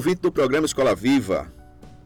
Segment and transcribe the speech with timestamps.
[0.00, 1.52] Ouvinte do programa Escola Viva.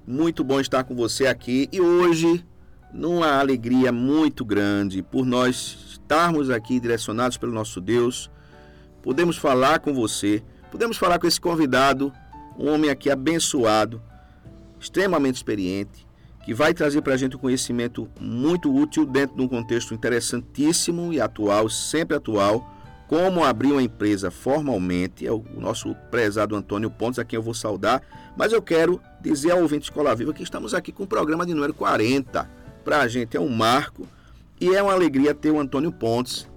[0.04, 2.44] Muito bom estar com você aqui e hoje,
[2.92, 8.28] numa alegria muito grande, por nós estarmos aqui direcionados pelo nosso Deus,
[9.00, 12.12] podemos falar com você, podemos falar com esse convidado,
[12.58, 14.02] um homem aqui abençoado,
[14.80, 16.04] extremamente experiente,
[16.45, 21.12] que vai trazer para a gente um conhecimento muito útil dentro de um contexto interessantíssimo
[21.12, 22.73] e atual, sempre atual,
[23.07, 27.55] como abrir uma empresa formalmente, é o nosso prezado Antônio Pontes, a quem eu vou
[27.55, 28.02] saudar,
[28.37, 31.55] mas eu quero dizer ao ouvinte Escola Viva que estamos aqui com o programa de
[31.55, 32.49] número 40.
[32.85, 34.07] Para a gente é um marco
[34.60, 36.49] e é uma alegria ter o Antônio Pontes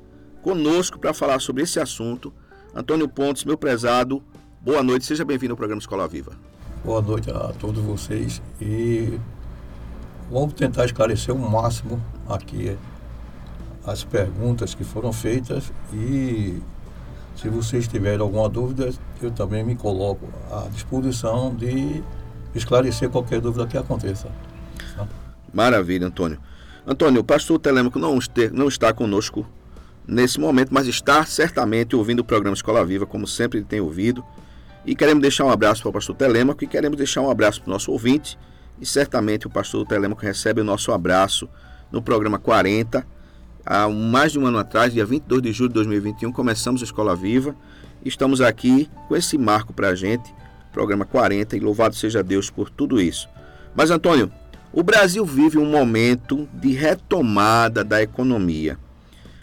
[0.42, 2.34] conosco para falar sobre esse assunto.
[2.74, 4.24] Antônio Pontes, meu prezado,
[4.62, 6.34] boa noite, seja bem-vindo ao programa Escola Viva.
[6.86, 9.20] Boa noite a todos vocês e
[10.32, 12.78] vamos tentar esclarecer o máximo aqui
[13.88, 16.62] as perguntas que foram feitas e
[17.38, 22.04] se vocês tiverem alguma dúvida, eu também me coloco à disposição de
[22.54, 24.28] esclarecer qualquer dúvida que aconteça.
[25.54, 26.38] Maravilha, Antônio.
[26.86, 28.20] Antônio, o pastor Telêmaco não,
[28.52, 29.48] não está conosco
[30.06, 34.24] nesse momento, mas está certamente ouvindo o programa Escola Viva, como sempre tem ouvido.
[34.86, 37.70] E queremos deixar um abraço para o pastor Telêmaco e queremos deixar um abraço para
[37.70, 38.38] o nosso ouvinte.
[38.82, 41.48] E certamente o pastor Telêmaco recebe o nosso abraço
[41.92, 43.06] no programa 40,
[43.68, 47.16] há mais de um ano atrás, dia 22 de julho de 2021, começamos a Escola
[47.16, 47.54] Viva.
[48.06, 50.34] Estamos aqui com esse marco para a gente,
[50.72, 53.28] programa 40, e louvado seja Deus por tudo isso.
[53.76, 54.32] Mas, Antônio,
[54.72, 58.80] o Brasil vive um momento de retomada da economia.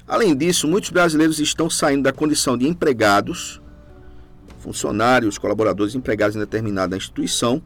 [0.08, 3.60] Além disso, muitos brasileiros estão saindo da condição de empregados,
[4.58, 7.60] funcionários, colaboradores empregados em determinada instituição,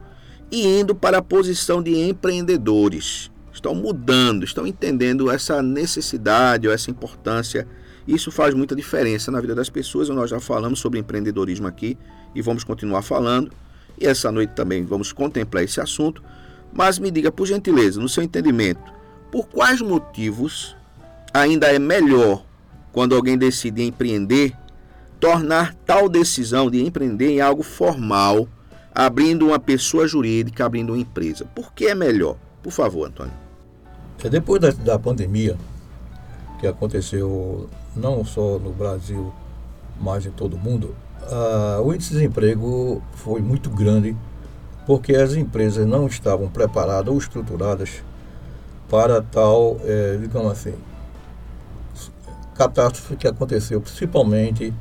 [0.51, 6.89] e indo para a posição de empreendedores estão mudando, estão entendendo essa necessidade ou essa
[6.91, 7.67] importância.
[8.07, 10.09] Isso faz muita diferença na vida das pessoas.
[10.09, 11.97] Nós já falamos sobre empreendedorismo aqui
[12.33, 13.51] e vamos continuar falando.
[13.99, 16.23] E essa noite também vamos contemplar esse assunto.
[16.71, 18.81] Mas me diga, por gentileza, no seu entendimento,
[19.31, 20.75] por quais motivos
[21.33, 22.43] ainda é melhor,
[22.91, 24.53] quando alguém decide empreender,
[25.19, 28.47] tornar tal decisão de empreender em algo formal,
[28.93, 31.45] abrindo uma pessoa jurídica, abrindo uma empresa?
[31.45, 32.37] Por que é melhor?
[32.61, 33.33] Por favor, Antônio.
[34.23, 35.55] É depois da, da pandemia,
[36.59, 39.33] que aconteceu não só no Brasil,
[39.99, 44.15] mas em todo o mundo, uh, o índice de desemprego foi muito grande
[44.85, 48.03] porque as empresas não estavam preparadas ou estruturadas
[48.89, 50.73] para tal, é, digamos assim,
[52.55, 54.73] catástrofe que aconteceu principalmente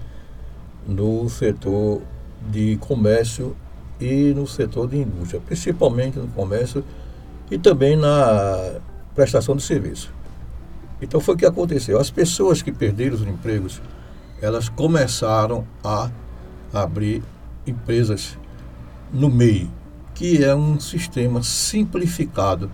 [0.87, 2.01] no setor
[2.51, 3.55] de comércio
[4.01, 6.83] e no setor de indústria, principalmente no comércio
[7.51, 8.81] e também na
[9.15, 10.13] prestação de serviço.
[11.01, 11.99] Então foi o que aconteceu.
[11.99, 13.81] As pessoas que perderam os empregos,
[14.41, 16.11] elas começaram a
[16.73, 17.23] abrir
[17.67, 18.39] empresas
[19.13, 19.71] no MEI,
[20.15, 22.71] que é um sistema simplificado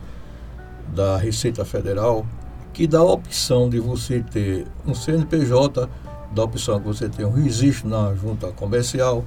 [0.95, 2.27] da Receita Federal
[2.75, 5.89] que dá a opção de você ter um CNPJ,
[6.35, 9.25] dá a opção de você ter um registro na junta comercial,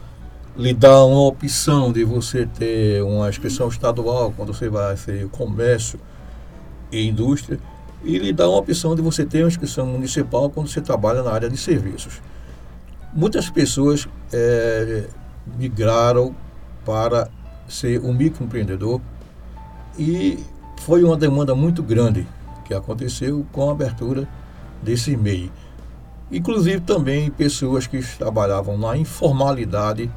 [0.58, 6.00] lhe dá uma opção de você ter uma inscrição estadual quando você vai ser comércio
[6.92, 7.60] e indústria
[8.04, 11.32] e lhe dá uma opção de você ter uma inscrição municipal quando você trabalha na
[11.32, 12.22] área de serviços.
[13.14, 15.06] Muitas pessoas é,
[15.58, 16.36] migraram
[16.84, 17.30] para
[17.68, 19.00] ser um microempreendedor
[19.98, 20.40] e
[20.82, 22.28] foi uma demanda muito grande
[22.66, 24.28] que aconteceu com a abertura
[24.82, 25.52] desse MEI.
[26.32, 30.10] Inclusive também pessoas que trabalhavam na informalidade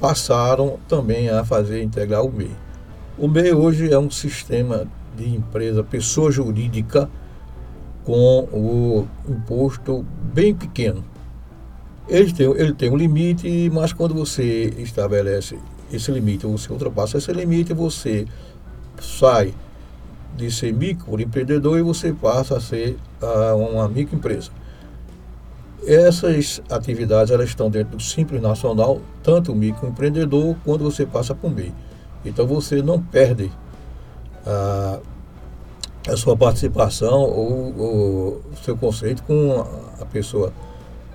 [0.00, 2.50] passaram também a fazer integrar o MEI.
[3.18, 7.08] O MEI hoje é um sistema de empresa, pessoa jurídica,
[8.04, 11.04] com o imposto bem pequeno.
[12.08, 15.58] Ele tem, ele tem um limite, mas quando você estabelece
[15.92, 18.26] esse limite, você ultrapassa esse limite, você
[19.00, 19.52] sai
[20.36, 24.50] de ser microempreendedor e você passa a ser uh, uma microempresa.
[25.86, 31.48] Essas atividades elas estão dentro do Simples Nacional, tanto o microempreendedor quando você passa para
[31.48, 31.72] o MEI.
[32.24, 33.52] Então você não perde
[34.44, 34.98] a,
[36.08, 39.64] a sua participação ou o seu conceito com
[40.00, 40.52] a, pessoa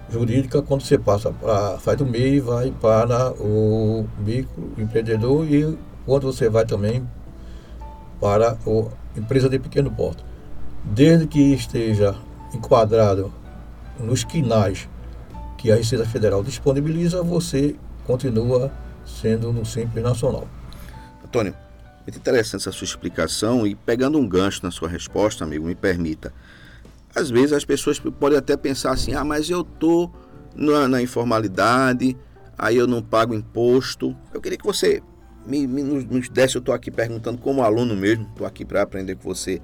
[0.10, 6.50] jurídica quando você passa para faz do MEI vai para o microempreendedor e quando você
[6.50, 7.06] vai também
[8.22, 10.24] para a empresa de pequeno porte.
[10.86, 12.16] Desde que esteja
[12.54, 13.41] enquadrado
[14.02, 14.90] nos quinais
[15.58, 17.76] que a Receita Federal disponibiliza, você
[18.06, 18.72] continua
[19.06, 20.48] sendo no Simples Nacional.
[21.24, 21.56] Antônio,
[22.06, 26.34] muito interessante essa sua explicação e pegando um gancho na sua resposta, amigo, me permita.
[27.16, 30.10] Às vezes as pessoas podem até pensar assim, ah, mas eu tô
[30.56, 32.18] na, na informalidade,
[32.58, 34.16] aí eu não pago imposto.
[34.34, 35.04] Eu queria que você
[35.46, 39.16] me, me nos desse, eu estou aqui perguntando como aluno mesmo, estou aqui para aprender
[39.16, 39.62] com você.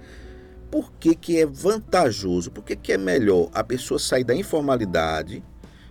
[0.70, 5.44] Por que, que é vantajoso, por que, que é melhor a pessoa sair da informalidade,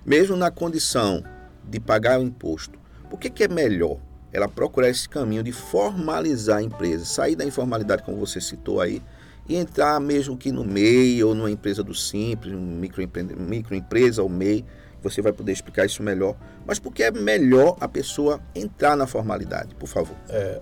[0.05, 1.25] mesmo na condição
[1.64, 2.78] de pagar o imposto?
[3.08, 3.99] Por que, que é melhor
[4.32, 9.02] ela procurar esse caminho de formalizar a empresa, sair da informalidade, como você citou aí,
[9.49, 14.64] e entrar mesmo que no MEI ou numa empresa do Simples, microempresa ou MEI,
[15.02, 16.37] você vai poder explicar isso melhor.
[16.67, 20.17] Mas por que é melhor a pessoa entrar na formalidade, por favor?
[20.28, 20.61] É,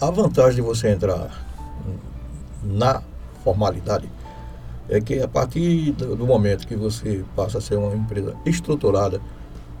[0.00, 1.47] a vantagem de você entrar
[2.62, 3.02] na
[3.44, 4.10] formalidade
[4.88, 9.20] é que a partir do momento que você passa a ser uma empresa estruturada,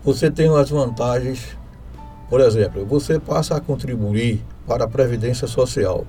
[0.04, 1.56] você tem as vantagens,
[2.28, 6.04] por exemplo, você passa a contribuir para a Previdência Social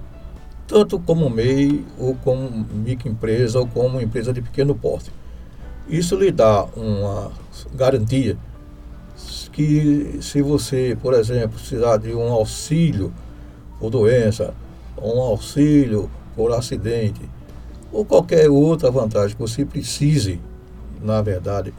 [0.70, 5.12] tanto como MEI, ou como microempresa, ou como empresa de pequeno porte.
[5.88, 7.32] Isso lhe dá uma
[7.74, 8.38] garantia
[9.52, 13.12] que se você, por exemplo, precisar de um auxílio
[13.80, 14.54] por doença,
[15.02, 17.20] um auxílio por acidente,
[17.92, 20.40] ou qualquer outra vantagem que você precise,
[21.04, 21.74] na verdade,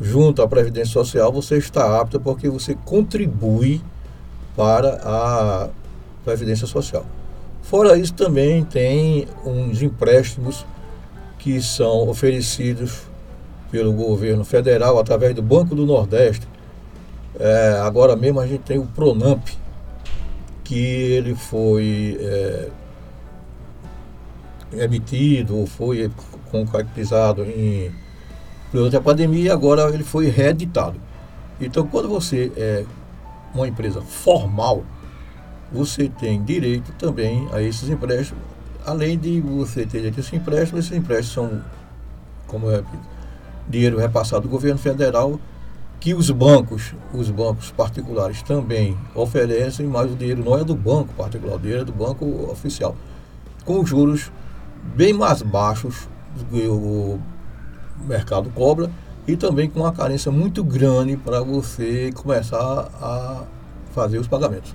[0.00, 3.80] junto à Previdência Social, você está apto porque você contribui
[4.56, 5.68] para a
[6.24, 7.06] Previdência Social.
[7.62, 10.66] Fora isso, também tem uns empréstimos
[11.38, 13.02] que são oferecidos
[13.70, 16.48] pelo governo federal através do Banco do Nordeste.
[17.38, 19.46] É, agora mesmo a gente tem o Pronamp,
[20.64, 22.68] que ele foi é,
[24.74, 26.10] emitido, foi
[26.50, 27.90] concretizado em
[28.72, 30.98] durante a pandemia e agora ele foi reeditado.
[31.60, 32.84] Então, quando você é
[33.54, 34.82] uma empresa formal,
[35.70, 38.42] você tem direito também a esses empréstimos.
[38.84, 41.64] Além de você ter direito a esses empréstimos, esses empréstimos são,
[42.46, 43.12] como eu repito,
[43.68, 45.38] dinheiro repassado do governo federal,
[46.00, 51.14] que os bancos, os bancos particulares também oferecem, mas o dinheiro não é do banco
[51.14, 52.96] particular, o dinheiro é do banco oficial,
[53.64, 54.32] com juros
[54.82, 57.20] bem mais baixos do que o
[58.06, 58.90] mercado cobra
[59.26, 63.44] e também com uma carência muito grande para você começar a
[63.92, 64.74] fazer os pagamentos.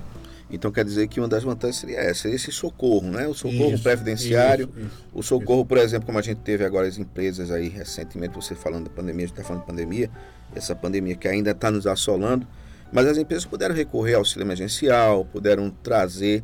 [0.49, 3.27] Então quer dizer que uma das vantagens seria essa, esse socorro, né?
[3.27, 6.87] O socorro isso, previdenciário, isso, isso, o socorro, por exemplo, como a gente teve agora
[6.87, 10.09] as empresas aí recentemente, você falando da pandemia, a gente está falando de pandemia,
[10.55, 12.47] essa pandemia que ainda está nos assolando,
[12.93, 16.41] mas as empresas puderam recorrer ao auxílio emergencial, puderam trazer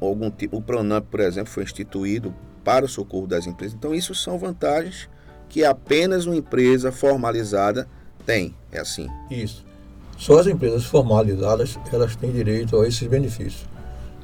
[0.00, 2.34] algum tipo, o Pronamp, por exemplo, foi instituído
[2.64, 3.74] para o socorro das empresas.
[3.74, 5.08] Então isso são vantagens
[5.48, 7.86] que apenas uma empresa formalizada
[8.26, 9.08] tem, é assim.
[9.30, 9.64] Isso.
[10.16, 13.66] Só as empresas formalizadas elas têm direito a esses benefícios.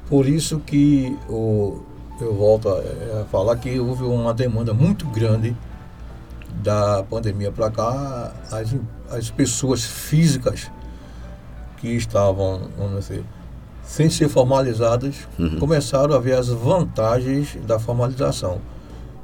[0.09, 1.81] Por isso que o,
[2.19, 5.55] eu volto a, a falar que houve uma demanda muito grande
[6.61, 8.75] da pandemia para cá, as,
[9.09, 10.69] as pessoas físicas
[11.77, 13.23] que estavam, vamos dizer,
[13.91, 15.59] sem ser formalizadas, uhum.
[15.59, 18.61] começaram a ver as vantagens da formalização.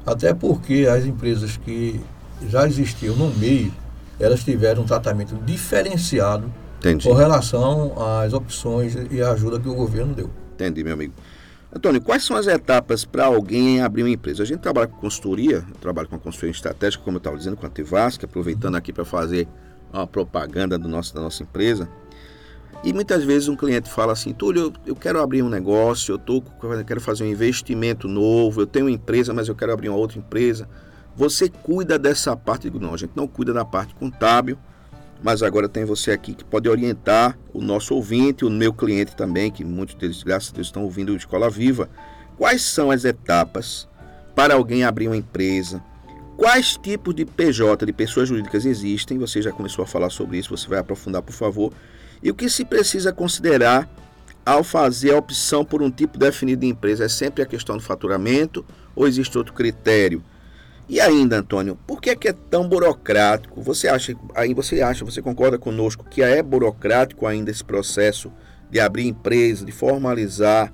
[0.05, 2.01] Até porque as empresas que
[2.49, 3.71] já existiam no meio
[4.19, 7.07] elas tiveram um tratamento diferenciado Entendi.
[7.07, 10.29] com relação às opções e a ajuda que o governo deu.
[10.55, 11.13] Entendi, meu amigo.
[11.73, 14.43] Antônio, quais são as etapas para alguém abrir uma empresa?
[14.43, 17.65] A gente trabalha com consultoria, eu trabalho com consultoria estratégica, como eu estava dizendo, com
[17.65, 19.47] a Tevasca, aproveitando aqui para fazer
[19.93, 21.87] uma propaganda do nosso, da nossa empresa.
[22.83, 26.43] E muitas vezes um cliente fala assim, Túlio, eu, quero abrir um negócio, eu, tô,
[26.61, 29.97] eu quero fazer um investimento novo, eu tenho uma empresa, mas eu quero abrir uma
[29.97, 30.69] outra empresa.
[31.15, 32.67] Você cuida dessa parte?
[32.67, 34.57] Eu digo, não, a gente não cuida da parte contábil,
[35.23, 39.49] mas agora tem você aqui que pode orientar o nosso ouvinte, o meu cliente também,
[39.49, 41.89] que muitos deles, graças a Deus, estão ouvindo o Escola Viva.
[42.37, 43.87] Quais são as etapas
[44.35, 45.83] para alguém abrir uma empresa?
[46.37, 49.17] Quais tipos de PJ, de pessoas jurídicas existem?
[49.17, 51.73] Você já começou a falar sobre isso, você vai aprofundar, por favor.
[52.21, 53.89] E o que se precisa considerar
[54.45, 57.05] ao fazer a opção por um tipo definido de empresa?
[57.05, 60.23] É sempre a questão do faturamento ou existe outro critério?
[60.89, 63.61] E ainda, Antônio, por que é, que é tão burocrático?
[63.61, 68.31] Você acha, aí você acha, você concorda conosco que é burocrático ainda esse processo
[68.71, 70.71] de abrir empresa, de formalizar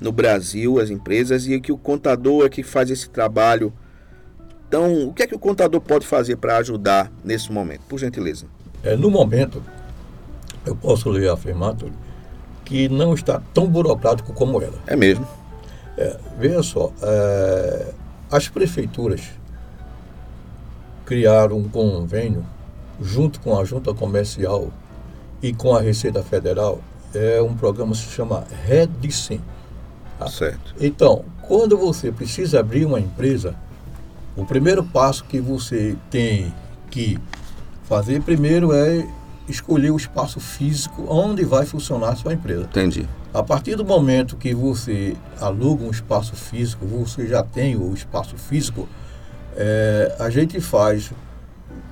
[0.00, 3.72] no Brasil as empresas e que o contador é que faz esse trabalho.
[4.68, 7.82] Então, o que é que o contador pode fazer para ajudar nesse momento?
[7.88, 8.46] Por gentileza.
[8.84, 9.60] É, no momento,
[10.68, 11.94] eu posso lhe afirmar, Túlio,
[12.64, 14.74] que não está tão burocrático como era.
[14.86, 15.26] É mesmo.
[15.96, 17.92] É, veja só, é,
[18.30, 19.22] as prefeituras
[21.04, 22.44] criaram um convênio
[23.00, 24.68] junto com a Junta Comercial
[25.42, 26.80] e com a Receita Federal.
[27.14, 29.40] É um programa que se chama Redicim.
[30.18, 30.28] Tá?
[30.28, 30.74] Certo.
[30.78, 33.54] Então, quando você precisa abrir uma empresa,
[34.36, 36.52] o primeiro passo que você tem
[36.90, 37.18] que
[37.84, 39.08] fazer primeiro é
[39.48, 42.64] escolher o espaço físico onde vai funcionar a sua empresa.
[42.64, 43.08] Entendi.
[43.32, 48.36] A partir do momento que você aluga um espaço físico, você já tem o espaço
[48.36, 48.88] físico,
[49.56, 51.12] é, a gente faz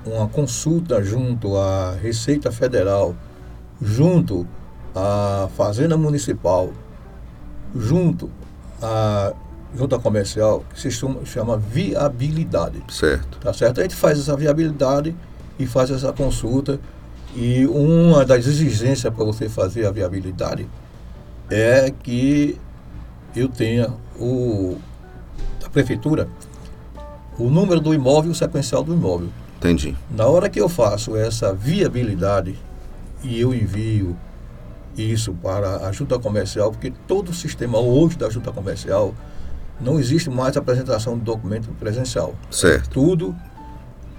[0.05, 3.15] uma consulta junto à Receita Federal,
[3.81, 4.47] junto
[4.95, 6.71] à Fazenda Municipal,
[7.75, 8.29] junto
[8.81, 9.33] à
[9.75, 12.81] Junta Comercial, que se chama, chama viabilidade.
[12.89, 13.37] Certo.
[13.39, 13.79] Tá certo?
[13.79, 15.15] A gente faz essa viabilidade
[15.59, 16.79] e faz essa consulta.
[17.39, 20.67] E uma das exigências para você fazer a viabilidade
[21.51, 22.57] é que
[23.35, 24.79] eu tenha o
[25.61, 26.27] da prefeitura
[27.37, 29.29] o número do imóvel e o sequencial do imóvel.
[29.57, 29.95] Entendi.
[30.09, 32.57] Na hora que eu faço essa viabilidade
[33.23, 34.17] e eu envio
[34.97, 39.13] isso para a junta comercial, porque todo o sistema hoje da junta comercial
[39.79, 42.33] não existe mais apresentação de documento presencial.
[42.49, 42.89] Certo.
[42.89, 43.35] Tudo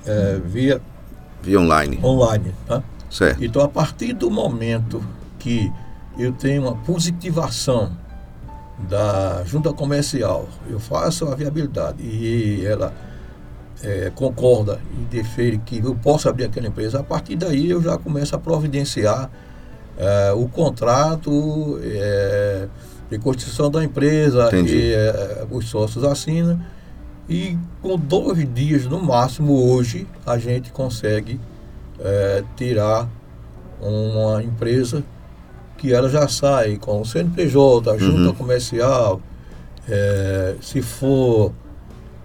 [0.07, 0.81] é, via
[1.43, 1.99] via online.
[2.01, 2.81] Online, tá?
[3.11, 3.43] Certo.
[3.43, 5.03] Então a partir do momento
[5.39, 5.73] que
[6.19, 7.93] eu tenho uma positivação
[8.89, 12.93] da junta comercial, eu faço a viabilidade e ela
[13.83, 17.97] é, concorda e defere que eu posso abrir aquela empresa, a partir daí eu já
[17.97, 19.31] começo a providenciar
[19.97, 22.69] é, o contrato é,
[23.11, 26.61] de constituição da empresa, e, é, os sócios assinam,
[27.29, 31.41] e com dois dias no máximo hoje a gente consegue
[32.01, 33.09] é, tirar
[33.81, 35.03] uma empresa
[35.77, 38.35] que ela já sai com o CNPJ, a junta uhum.
[38.35, 39.21] comercial,
[39.89, 41.53] é, se for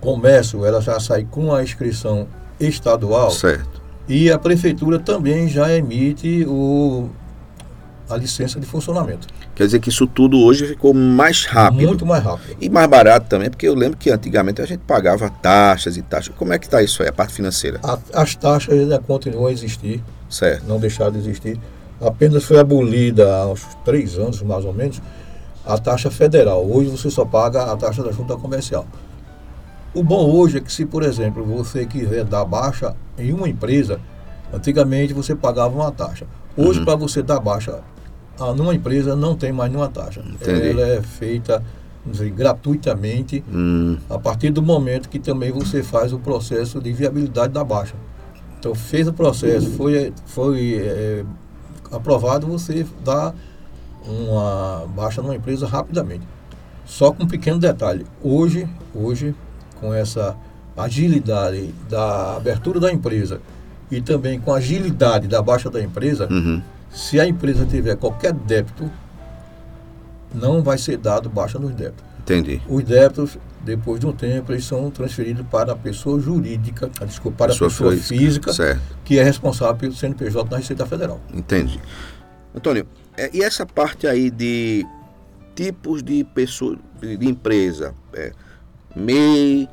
[0.01, 2.27] comércio, ela já sai com a inscrição
[2.59, 3.31] estadual.
[3.31, 3.81] Certo.
[4.07, 7.09] E a prefeitura também já emite o,
[8.09, 9.27] a licença de funcionamento.
[9.55, 11.87] Quer dizer que isso tudo hoje ficou mais rápido.
[11.87, 12.57] Muito mais rápido.
[12.59, 16.33] E mais barato também, porque eu lembro que antigamente a gente pagava taxas e taxas.
[16.35, 17.79] Como é que está isso aí, a parte financeira?
[17.83, 20.03] A, as taxas ainda continuam a existir.
[20.27, 20.65] Certo.
[20.67, 21.59] Não deixaram de existir.
[22.01, 24.99] Apenas foi abolida há uns três anos, mais ou menos,
[25.63, 26.65] a taxa federal.
[26.65, 28.87] Hoje você só paga a taxa da junta comercial.
[29.93, 33.99] O bom hoje é que se, por exemplo, você quiser dar baixa em uma empresa,
[34.51, 36.25] antigamente você pagava uma taxa.
[36.57, 36.85] Hoje, uhum.
[36.85, 37.81] para você dar baixa
[38.55, 40.21] numa empresa, não tem mais nenhuma taxa.
[40.21, 40.69] Entendi.
[40.69, 41.63] Ela é feita
[42.05, 43.97] dizer, gratuitamente uhum.
[44.09, 47.95] a partir do momento que também você faz o processo de viabilidade da baixa.
[48.59, 51.25] Então, fez o processo, foi, foi é,
[51.91, 53.33] aprovado, você dá
[54.05, 56.25] uma baixa numa empresa rapidamente.
[56.85, 58.05] Só com um pequeno detalhe.
[58.21, 59.33] Hoje, hoje
[59.79, 60.35] com essa
[60.77, 63.41] agilidade da abertura da empresa
[63.91, 66.61] e também com a agilidade da baixa da empresa, uhum.
[66.93, 68.89] Se a empresa tiver qualquer débito,
[70.33, 72.05] não vai ser dado baixa nos débitos.
[72.19, 72.61] Entendi.
[72.69, 77.39] Os débitos, depois de um tempo, eles são transferidos para a pessoa jurídica, ah, desculpa,
[77.39, 78.81] para pessoa a pessoa física, certo.
[79.03, 81.19] que é responsável pelo CNPJ na Receita Federal.
[81.33, 81.79] Entendi.
[82.55, 84.85] Antônio, é, e essa parte aí de
[85.55, 88.31] tipos de pessoa, de empresa, é,
[88.95, 89.67] MEI,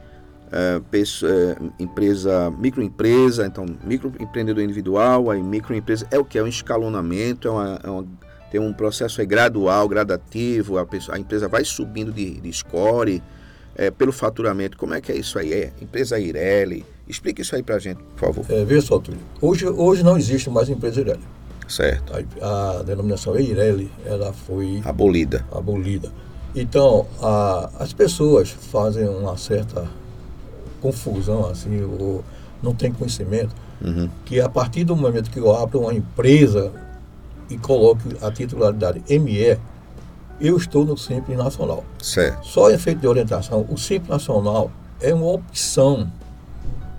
[0.53, 6.39] é, pessoa, é, empresa, microempresa, então microempreendedor individual, aí microempresa é o que?
[6.39, 8.07] É um escalonamento, é, uma, é uma,
[8.51, 13.23] tem um processo é gradual, gradativo, a, pessoa, a empresa vai subindo de, de score
[13.97, 14.77] pelo faturamento.
[14.77, 15.53] Como é que é isso aí?
[15.53, 16.85] É empresa Ireli?
[17.09, 18.45] Explique isso aí pra gente, por favor.
[18.67, 19.21] Veja só, Túlio.
[19.41, 21.23] Hoje, hoje não existe mais empresa Ireli.
[21.71, 22.13] Certo.
[22.43, 25.47] A, a denominação Eireli, ela foi abolida.
[25.53, 26.13] abolida.
[26.55, 29.89] Então, a, as pessoas fazem uma certa
[30.81, 32.25] confusão, assim, ou
[32.63, 34.09] não tem conhecimento, uhum.
[34.25, 36.73] que a partir do momento que eu abro uma empresa
[37.49, 39.59] e coloco a titularidade ME,
[40.41, 41.85] eu estou no Simples Nacional.
[42.01, 42.47] Certo.
[42.47, 44.71] Só efeito de orientação, o Simples Nacional
[45.01, 46.11] é uma opção,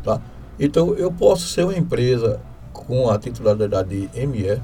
[0.04, 0.22] tá?
[0.60, 2.40] Então, eu posso ser uma empresa
[2.72, 4.62] com a titularidade de ME,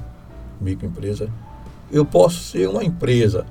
[0.60, 1.28] microempresa,
[1.90, 3.46] eu posso ser uma empresa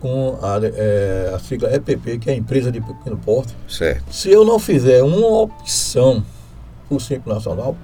[0.00, 3.56] com a, é, a sigla EPP, que é a empresa de pequeno porte.
[3.68, 4.04] Certo.
[4.12, 6.22] Se eu não fizer uma opção
[6.88, 7.76] por Simples Nacional,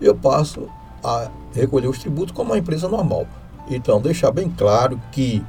[0.00, 0.68] eu passo
[1.02, 3.26] a recolher os tributos como uma empresa normal.
[3.68, 5.42] Então, deixar bem claro que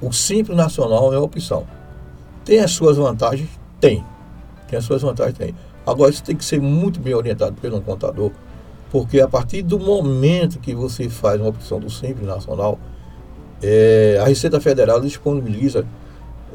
[0.00, 1.66] o Simples Nacional é a opção.
[2.44, 3.48] Tem as suas vantagens?
[3.80, 4.04] Tem.
[4.68, 5.38] Tem as suas vantagens?
[5.38, 5.54] Tem.
[5.86, 8.30] Agora, isso tem que ser muito bem orientado pelo contador,
[8.90, 12.78] porque a partir do momento que você faz uma opção do Simples Nacional,
[13.62, 15.86] é, a Receita Federal disponibiliza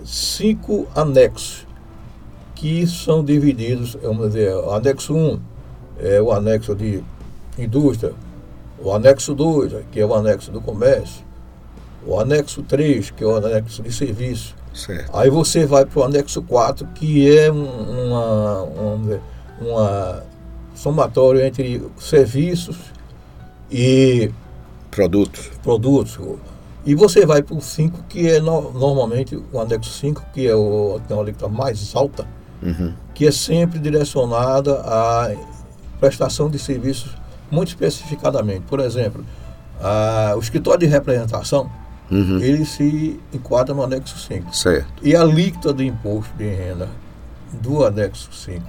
[0.03, 1.65] cinco anexos
[2.55, 5.39] que são divididos, vamos dizer, o anexo 1
[5.99, 7.03] é o anexo de
[7.57, 8.13] indústria,
[8.79, 11.23] o anexo 2, que é o anexo do comércio,
[12.05, 14.55] o anexo 3, que é o anexo de serviço.
[14.73, 15.09] Certo.
[15.15, 19.21] Aí você vai para o anexo 4, que é uma, uma,
[19.61, 20.23] uma
[20.75, 22.77] somatório entre serviços
[23.71, 24.31] e
[24.89, 25.51] produtos.
[25.61, 26.19] produtos.
[26.87, 30.55] E você vai para o 5, que é no, normalmente o anexo 5, que é
[30.55, 32.25] o, tem uma alíquota mais alta,
[32.63, 32.93] uhum.
[33.13, 35.35] que é sempre direcionada à
[35.99, 37.13] prestação de serviços
[37.51, 38.61] muito especificadamente.
[38.61, 39.25] Por exemplo,
[39.81, 41.69] a, o escritório de representação,
[42.09, 42.39] uhum.
[42.39, 44.55] ele se enquadra no anexo 5.
[44.55, 45.05] Certo.
[45.05, 46.87] E a alíquota de imposto de renda
[47.51, 48.65] do anexo 5,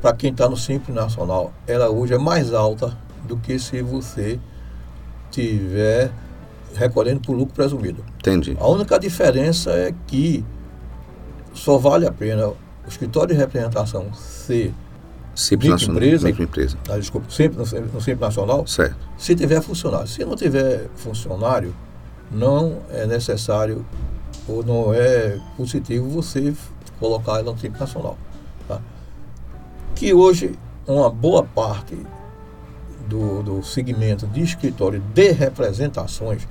[0.00, 4.40] para quem está no Simples Nacional, ela hoje é mais alta do que se você
[5.30, 6.10] tiver
[6.74, 8.04] recolhendo por lucro presumido.
[8.18, 8.56] Entendi.
[8.58, 10.44] A única diferença é que
[11.52, 12.56] só vale a pena o
[12.88, 14.72] escritório de representação ser
[15.34, 16.76] Simples nacional, empresa, microempresa.
[16.88, 18.96] Ah, desculpa, sempre no, no Simples Nacional, certo.
[19.16, 20.06] se tiver funcionário.
[20.06, 21.74] Se não tiver funcionário,
[22.30, 23.84] não é necessário
[24.46, 26.52] ou não é positivo você
[26.98, 28.18] colocar ela no Simples Nacional.
[28.68, 28.80] Tá?
[29.94, 31.96] Que hoje uma boa parte
[33.08, 36.46] do, do segmento de escritório de representações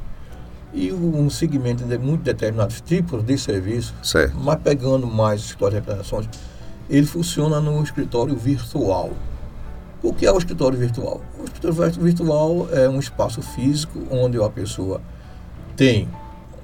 [0.73, 4.37] e um segmento de muito determinados tipos de serviços, certo.
[4.37, 6.29] mas pegando mais escritório de representações,
[6.89, 9.11] ele funciona no escritório virtual.
[10.01, 11.21] O que é o escritório virtual?
[11.37, 15.01] O escritório virtual é um espaço físico onde a pessoa
[15.75, 16.07] tem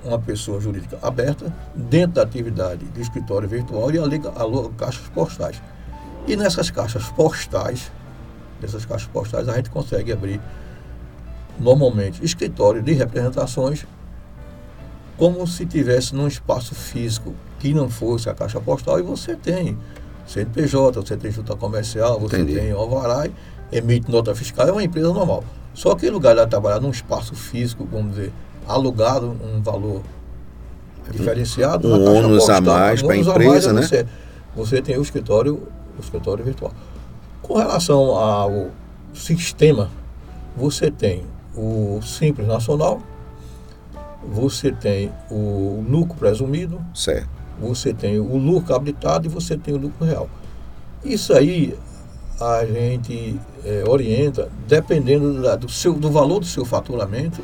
[0.04, 5.62] uma pessoa jurídica aberta dentro da atividade de escritório virtual e aluga caixas postais.
[6.28, 7.92] E nessas caixas postais,
[8.62, 10.40] nessas caixas postais, a gente consegue abrir
[11.60, 13.86] normalmente escritório de representações
[15.18, 19.78] como se tivesse num espaço físico que não fosse a caixa postal e você tem
[20.28, 22.60] CNPJ, você tem junta comercial, você Entendi.
[22.60, 23.28] tem alvará,
[23.72, 25.44] emite nota fiscal, é uma empresa normal.
[25.74, 28.34] Só que em lugar de trabalhar num espaço físico, vamos dizer,
[28.68, 30.02] alugado, um valor
[31.12, 33.82] diferenciado, um ônus a mais para a empresa, né?
[33.82, 34.06] Você,
[34.56, 36.72] você tem o escritório, o escritório virtual.
[37.42, 38.70] Com relação ao
[39.14, 39.90] sistema,
[40.56, 41.24] você tem
[41.56, 43.02] o Simples Nacional,
[44.32, 49.78] você tem o lucro presumido, certo você tem o lucro habilitado e você tem o
[49.78, 50.30] lucro real.
[51.04, 51.78] Isso aí
[52.40, 57.42] a gente é, orienta dependendo da, do, seu, do valor do seu faturamento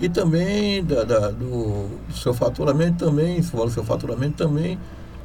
[0.00, 4.78] e também da, da, do, do, seu faturamento também, se for o seu faturamento também,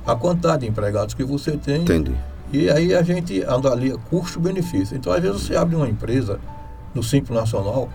[0.06, 1.82] a quantidade de empregados que você tem.
[1.82, 2.16] Entendi.
[2.54, 4.96] E aí a gente avalia custo-benefício.
[4.96, 6.40] Então, às vezes, você abre uma empresa
[6.96, 7.90] no Simples Nacional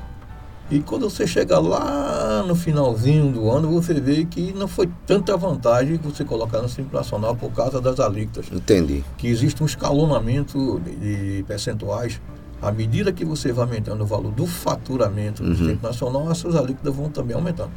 [0.71, 5.37] e quando você chega lá no finalzinho do ano, você vê que não foi tanta
[5.37, 8.47] vantagem que você colocar no Simples Nacional por causa das alíquotas.
[8.51, 9.05] Entendi.
[9.19, 12.21] Que existe um escalonamento de, de percentuais.
[12.63, 15.57] À medida que você vai aumentando o valor do faturamento do uhum.
[15.57, 17.71] Simples Nacional, as suas alíquotas vão também aumentando.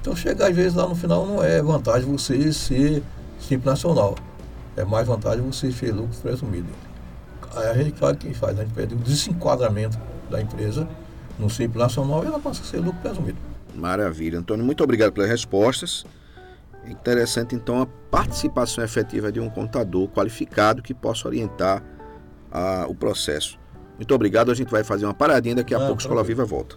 [0.00, 3.02] Então chega às vezes lá no final não é vantagem você ser
[3.40, 4.14] Simples Nacional.
[4.76, 6.68] É mais vantagem você ser lucro presumido.
[7.56, 9.98] Aí a gente, claro que faz, a gente pede o desenquadramento
[10.30, 10.86] da empresa
[11.38, 13.38] no Simples Nacional, ela passa a ser lucro presumido.
[13.74, 14.38] Maravilha.
[14.38, 16.04] Antônio, muito obrigado pelas respostas.
[16.86, 21.82] Interessante, então, a participação efetiva de um contador qualificado que possa orientar
[22.50, 23.58] a, o processo.
[23.96, 24.50] Muito obrigado.
[24.50, 25.56] A gente vai fazer uma paradinha.
[25.56, 26.76] Daqui a pouco a Escola Viva volta.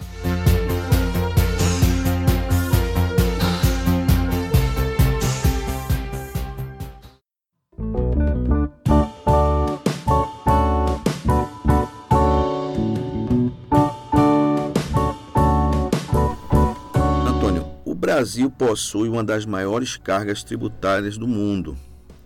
[18.13, 21.77] Brasil possui uma das maiores cargas tributárias do mundo.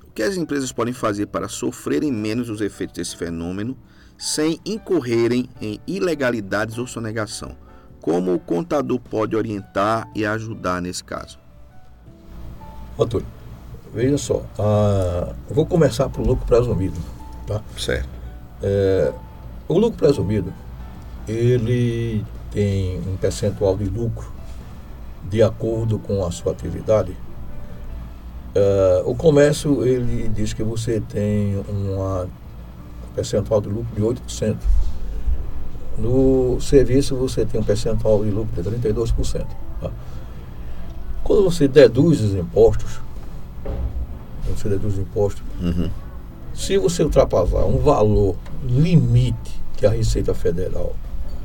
[0.03, 3.77] O que as empresas podem fazer para sofrerem menos os efeitos desse fenômeno
[4.17, 7.55] sem incorrerem em ilegalidades ou sonegação?
[8.01, 11.37] Como o contador pode orientar e ajudar nesse caso?
[12.99, 13.27] Antônio,
[13.93, 14.43] veja só,
[15.47, 16.99] vou começar pelo lucro presumido.
[17.45, 17.61] Tá?
[17.77, 18.09] Certo.
[18.63, 19.13] É,
[19.67, 20.51] o lucro presumido,
[21.27, 24.33] ele tem um percentual de lucro
[25.35, 27.11] de acordo com a sua atividade.
[28.55, 32.29] Uh, o comércio, ele diz que você tem uma
[33.13, 34.55] percentual de lucro de 8%.
[35.97, 39.45] No serviço, você tem um percentual de lucro de 32%.
[39.81, 39.91] Tá?
[41.21, 43.01] Quando você deduz os impostos,
[44.47, 45.89] você deduz os impostos, uhum.
[46.53, 50.95] se você ultrapassar um valor limite que a Receita Federal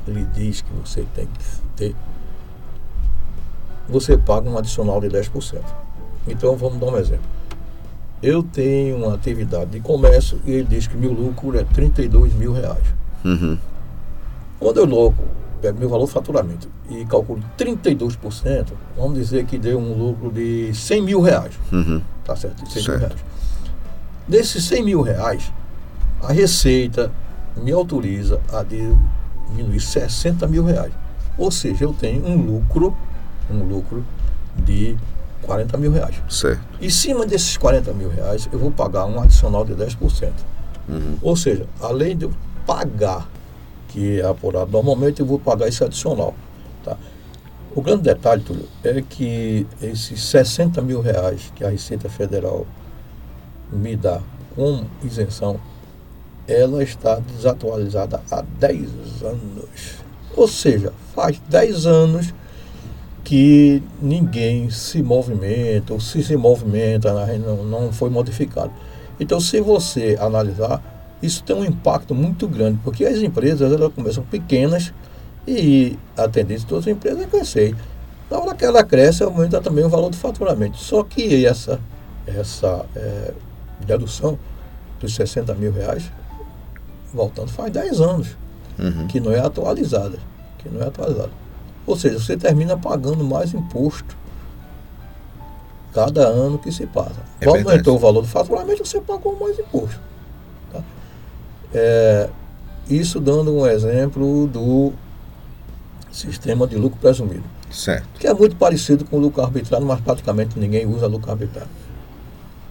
[0.07, 1.43] lhe diz que você tem que
[1.75, 1.95] ter,
[3.91, 5.59] você paga um adicional de 10%.
[6.27, 7.25] Então vamos dar um exemplo.
[8.23, 12.53] Eu tenho uma atividade de comércio e ele diz que meu lucro é 32 mil
[12.53, 12.83] reais.
[13.25, 13.57] Uhum.
[14.59, 15.23] Quando eu louco,
[15.59, 20.71] pego meu valor de faturamento e calculo 32%, vamos dizer que deu um lucro de
[20.73, 21.53] 100 mil reais.
[21.71, 22.01] Uhum.
[22.23, 22.59] Tá certo?
[22.69, 22.89] 100 certo.
[22.89, 23.21] mil reais.
[24.27, 25.51] Desses 100 mil reais,
[26.21, 27.11] a Receita
[27.57, 30.93] me autoriza a diminuir 60 mil reais.
[31.37, 32.95] Ou seja, eu tenho um lucro
[33.51, 34.05] um lucro
[34.55, 34.97] de
[35.43, 36.15] 40 mil reais.
[36.29, 36.61] Certo.
[36.81, 40.31] Em cima desses 40 mil reais, eu vou pagar um adicional de 10%.
[40.87, 41.17] Uhum.
[41.21, 42.31] Ou seja, além de eu
[42.65, 43.29] pagar,
[43.87, 46.33] que é apurado normalmente, eu vou pagar esse adicional.
[46.83, 46.97] Tá?
[47.75, 52.65] O grande detalhe, Túlio, é que esses 60 mil reais que a Receita Federal
[53.71, 54.21] me dá
[54.55, 55.59] com isenção,
[56.47, 59.95] ela está desatualizada há 10 anos.
[60.35, 62.33] Ou seja, faz 10 anos
[63.31, 68.73] que ninguém se movimenta, ou se se movimenta, né, não, não foi modificado.
[69.21, 70.83] Então, se você analisar,
[71.23, 74.93] isso tem um impacto muito grande, porque as empresas elas começam pequenas
[75.47, 77.73] e a tendência de todas as empresas é crescer.
[78.29, 80.75] Na hora que ela cresce, aumenta também o valor do faturamento.
[80.75, 81.79] Só que essa,
[82.27, 83.33] essa é,
[83.79, 84.37] dedução
[84.99, 86.11] dos 60 mil reais,
[87.13, 88.35] voltando, faz 10 anos,
[88.77, 89.07] uhum.
[89.07, 90.19] que não é atualizada.
[90.57, 91.31] Que não é atualizada.
[91.85, 94.15] Ou seja, você termina pagando mais imposto
[95.93, 97.19] cada ano que se passa.
[97.39, 97.69] É Quando verdade.
[97.69, 99.99] aumentou o valor do faturamento, você pagou mais imposto.
[100.71, 100.81] Tá?
[101.73, 102.29] É,
[102.89, 104.93] isso dando um exemplo do
[106.11, 108.07] sistema de lucro presumido, Certo.
[108.19, 111.69] que é muito parecido com o lucro arbitrário, mas praticamente ninguém usa lucro arbitrário.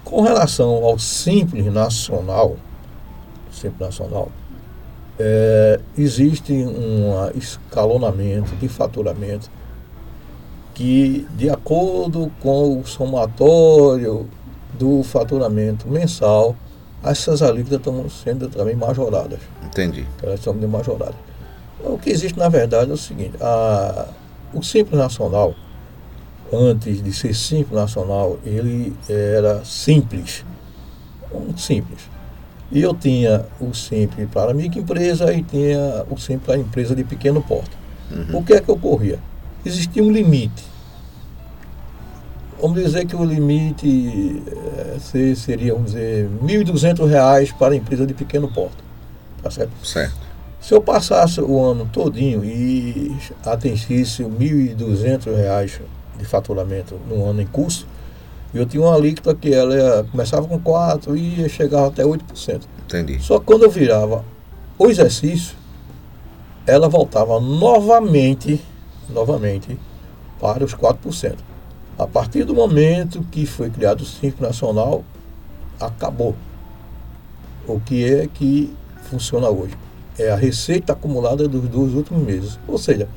[0.04, 2.56] Com relação ao simples nacional,
[3.52, 4.30] simples nacional,
[5.22, 9.50] é, existe um escalonamento de faturamento
[10.72, 14.26] que, de acordo com o somatório
[14.78, 16.56] do faturamento mensal,
[17.04, 19.40] essas alíquotas estão sendo também majoradas.
[19.62, 20.06] Entendi.
[20.22, 21.16] Elas estão sendo majoradas.
[21.84, 24.06] O que existe, na verdade, é o seguinte: a,
[24.54, 25.54] o Simples Nacional,
[26.50, 30.46] antes de ser Simples Nacional, ele era simples.
[31.30, 32.08] Um simples.
[32.70, 36.94] E eu tinha o Simples para a microempresa e tinha o Simples para a empresa
[36.94, 37.70] de pequeno porte.
[38.10, 38.38] Uhum.
[38.38, 39.18] O que é que ocorria?
[39.64, 40.64] Existia um limite.
[42.60, 48.12] Vamos dizer que o limite eh, seria, vamos dizer, R$ 1.200 para a empresa de
[48.12, 48.76] pequeno porte.
[49.42, 49.72] Tá certo?
[49.82, 50.30] Certo.
[50.60, 55.80] Se eu passasse o ano todinho e atingisse R$ 1.200
[56.18, 57.86] de faturamento no ano em curso,
[58.52, 62.62] eu tinha uma alíquota que ela começava com 4% e chegava até 8%.
[62.86, 63.22] Entendi.
[63.22, 64.24] Só que quando eu virava
[64.78, 65.56] o exercício,
[66.66, 68.60] ela voltava novamente,
[69.08, 69.78] novamente
[70.40, 71.36] para os 4%.
[71.98, 75.04] A partir do momento que foi criado o Simples Nacional,
[75.78, 76.34] acabou.
[77.66, 78.74] O que é que
[79.10, 79.76] funciona hoje?
[80.18, 82.58] É a receita acumulada dos dois últimos meses.
[82.66, 83.08] Ou seja,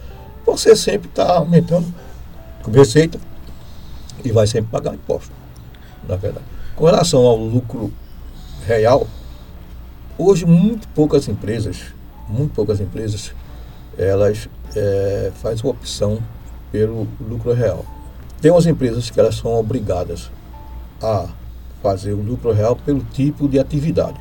[0.46, 1.88] você sempre está aumentando
[2.66, 3.20] a receita
[4.24, 5.32] e vai sempre pagar imposto.
[6.08, 6.46] na verdade.
[6.76, 7.92] Com relação ao lucro
[8.66, 9.08] real,
[10.18, 11.94] hoje muito poucas empresas,
[12.28, 13.34] muito poucas empresas,
[13.98, 16.20] elas é, fazem opção
[16.72, 17.86] pelo lucro real.
[18.42, 20.32] Tem umas empresas que elas são obrigadas
[21.02, 21.28] a
[21.82, 24.20] fazer o lucro real pelo tipo de atividade.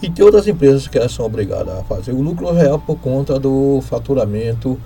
[0.00, 3.38] E tem outras empresas que elas são obrigadas a fazer o lucro real por conta
[3.38, 4.78] do faturamento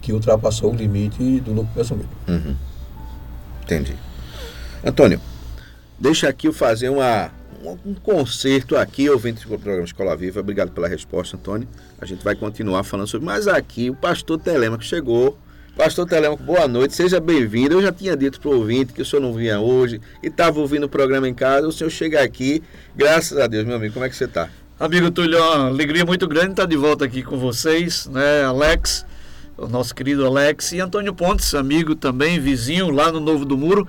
[0.00, 2.08] que ultrapassou o limite do lucro presumido.
[2.28, 2.54] Uhum.
[3.64, 3.96] Entendi.
[4.84, 5.20] Antônio,
[5.98, 7.30] deixa aqui eu fazer uma,
[7.84, 10.40] um concerto aqui, ouvinte do programa Escola Viva.
[10.40, 11.66] Obrigado pela resposta, Antônio.
[12.00, 13.26] A gente vai continuar falando sobre.
[13.26, 15.38] Mas aqui o pastor Telemaco chegou
[15.76, 17.74] Pastor Telemaco, boa noite, seja bem-vindo.
[17.74, 20.60] Eu já tinha dito para o ouvinte que o senhor não vinha hoje e estava
[20.60, 21.66] ouvindo o programa em casa.
[21.66, 22.62] O senhor chega aqui,
[22.94, 24.48] graças a Deus, meu amigo, como é que você está?
[24.78, 29.04] Amigo Tulio, uma alegria muito grande estar de volta aqui com vocês, né, Alex,
[29.56, 33.86] o nosso querido Alex e Antônio Pontes, amigo também, vizinho lá no Novo do Muro.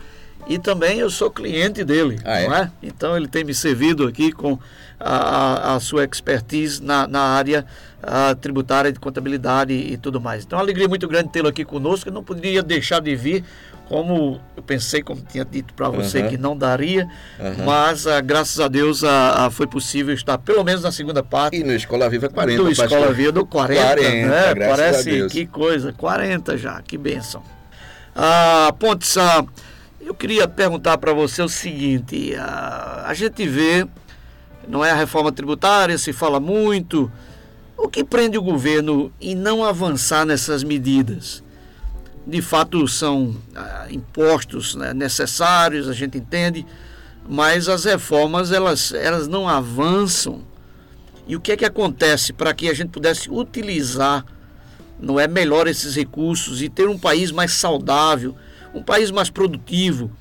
[0.48, 2.46] E também eu sou cliente dele, ah, é?
[2.46, 2.72] é?
[2.84, 4.60] Então ele tem me servido aqui com
[5.00, 7.66] a, a sua expertise na, na área
[8.02, 10.44] a, tributária de contabilidade e tudo mais.
[10.44, 12.10] Então, é uma alegria muito grande tê-lo aqui conosco.
[12.10, 13.44] Eu não poderia deixar de vir,
[13.88, 16.30] como eu pensei, como tinha dito para você, uhum.
[16.30, 17.66] que não daria, uhum.
[17.66, 21.58] mas a, graças a Deus a, foi possível estar pelo menos na segunda parte.
[21.58, 22.64] E no Escola Viva 40.
[22.64, 24.56] Do Escola Viva do 40, 40 né?
[24.68, 27.42] Parece que coisa, 40 já, que bênção.
[28.16, 29.44] Ah, Pontes, ah,
[30.06, 33.88] eu queria perguntar para você o seguinte: a, a gente vê
[34.68, 37.12] não é a reforma tributária, se fala muito.
[37.78, 41.44] O que prende o governo em não avançar nessas medidas?
[42.26, 46.66] De fato, são ah, impostos né, necessários, a gente entende,
[47.28, 50.42] mas as reformas elas, elas não avançam.
[51.28, 54.26] E o que é que acontece para que a gente pudesse utilizar
[55.00, 58.36] não é melhor esses recursos e ter um país mais saudável,
[58.76, 60.12] um país mais produtivo?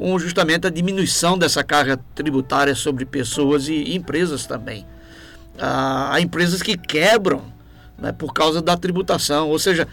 [0.00, 4.86] com justamente a diminuição dessa carga tributária sobre pessoas e empresas também.
[5.58, 7.42] Ah, há empresas que quebram
[7.98, 9.86] né, por causa da tributação, ou seja,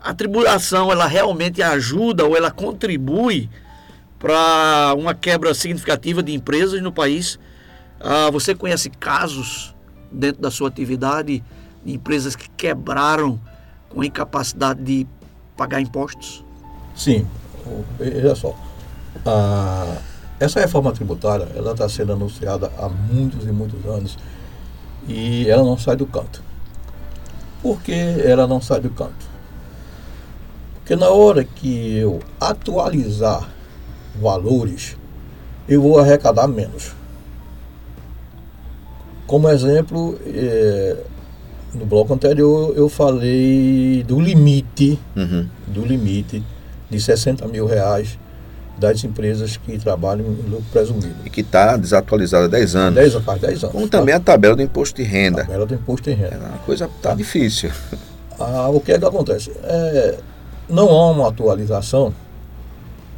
[0.00, 3.50] a tributação ela realmente ajuda ou ela contribui
[4.18, 7.38] para uma quebra significativa de empresas no país.
[8.00, 9.74] Ah, você conhece casos
[10.10, 11.44] dentro da sua atividade
[11.84, 13.38] de empresas que quebraram
[13.90, 15.06] com incapacidade de
[15.54, 16.43] pagar impostos?
[16.94, 17.26] Sim,
[17.98, 18.54] veja só.
[20.38, 24.18] Essa reforma tributária ela está sendo anunciada há muitos e muitos anos
[25.08, 26.42] e ela não sai do canto.
[27.62, 29.34] Por que ela não sai do canto?
[30.74, 33.48] Porque na hora que eu atualizar
[34.20, 34.96] valores,
[35.66, 36.94] eu vou arrecadar menos.
[39.26, 40.98] Como exemplo, é,
[41.72, 45.48] no bloco anterior eu falei do limite, uhum.
[45.66, 46.44] do limite
[46.94, 48.18] de 60 mil reais
[48.78, 51.14] das empresas que trabalham em lucro presumido.
[51.24, 52.94] E que está desatualizada há 10 anos.
[52.94, 53.72] 10, faz 10 anos.
[53.74, 55.42] Como também a tabela do imposto de renda.
[55.42, 56.50] A tabela do imposto de renda.
[56.52, 57.14] É, a coisa está tá.
[57.14, 57.70] difícil.
[58.38, 59.52] Ah, o que é que acontece?
[59.62, 60.18] É,
[60.68, 62.12] não há uma atualização,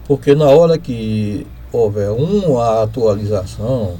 [0.06, 3.94] porque na hora que houver uma atualização,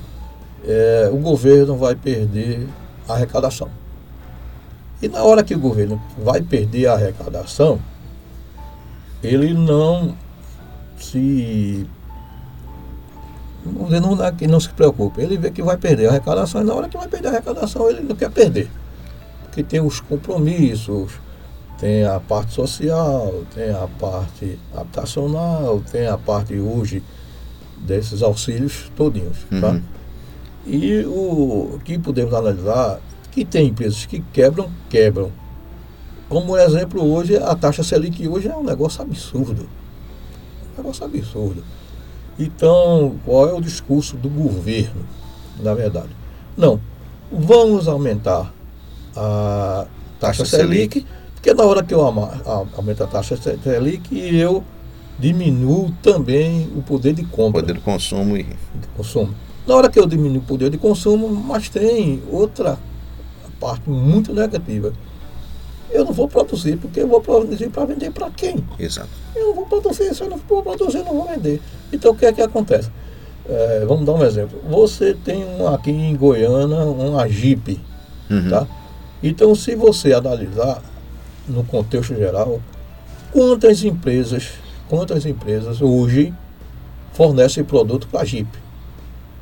[0.67, 2.67] é, o governo vai perder
[3.09, 3.69] a arrecadação.
[5.01, 7.79] E na hora que o governo vai perder a arrecadação,
[9.27, 10.17] ele não
[10.99, 11.87] se.
[13.65, 14.17] Não, não,
[14.49, 15.21] não se preocupe.
[15.21, 17.91] Ele vê que vai perder a arrecadação e na hora que vai perder a arrecadação
[17.91, 18.71] ele não quer perder.
[19.43, 21.13] Porque tem os compromissos,
[21.79, 27.03] tem a parte social, tem a parte habitacional, tem a parte hoje
[27.79, 29.39] desses auxílios todinhos.
[29.61, 29.71] Tá?
[29.71, 29.83] Uhum.
[30.67, 35.31] E o que podemos analisar, que tem empresas que quebram, quebram.
[36.29, 39.69] Como exemplo hoje, a taxa Selic hoje é um negócio absurdo
[40.77, 41.65] negócio absurdo.
[42.39, 45.05] Então, qual é o discurso do governo,
[45.61, 46.11] na verdade?
[46.57, 46.81] Não,
[47.33, 48.53] vamos aumentar
[49.17, 49.87] a
[50.21, 54.63] taxa, taxa Selic, Selic, porque na hora que eu aumento a taxa Selic, eu
[55.19, 57.63] diminuo também o poder de compra.
[57.63, 58.43] Poder de consumo e...
[58.43, 59.35] De consumo.
[59.67, 62.79] Na hora que eu diminuo o poder de consumo, mas tem outra
[63.59, 64.93] parte muito negativa
[65.91, 68.65] eu não vou produzir, porque eu vou produzir para vender para quem?
[68.79, 69.09] Exato.
[69.35, 71.61] Eu não vou produzir, se eu não vou produzir, eu não vou vender.
[71.93, 72.91] Então o que é que acontece?
[73.49, 74.61] É, vamos dar um exemplo.
[74.69, 77.81] Você tem um, aqui em Goiânia uma Jeep,
[78.31, 78.51] uhum.
[78.51, 78.67] tá?
[79.23, 80.83] Então se você analisar
[81.49, 82.61] no contexto geral,
[83.33, 84.51] quantas empresas,
[84.89, 86.35] quantas empresas hoje
[87.13, 88.49] fornecem produto para Jeep?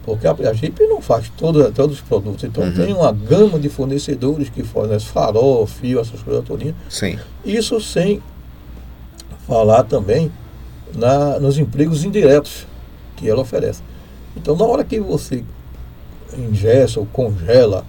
[0.04, 2.44] Porque a, Jeep não faz todo, todos os produtos.
[2.44, 2.74] Então uhum.
[2.74, 6.74] tem uma gama de fornecedores que fornecem farol, fio, essas coisas todas.
[6.88, 7.18] Sim.
[7.44, 8.22] Isso sem
[9.46, 10.30] falar também
[10.94, 12.66] na, nos empregos indiretos.
[13.16, 13.80] que ela oferece.
[14.36, 15.44] Então, na hora que você
[16.36, 17.84] ingessa ou congela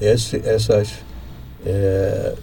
[0.00, 0.92] esse, essas,
[1.64, 2.34] é,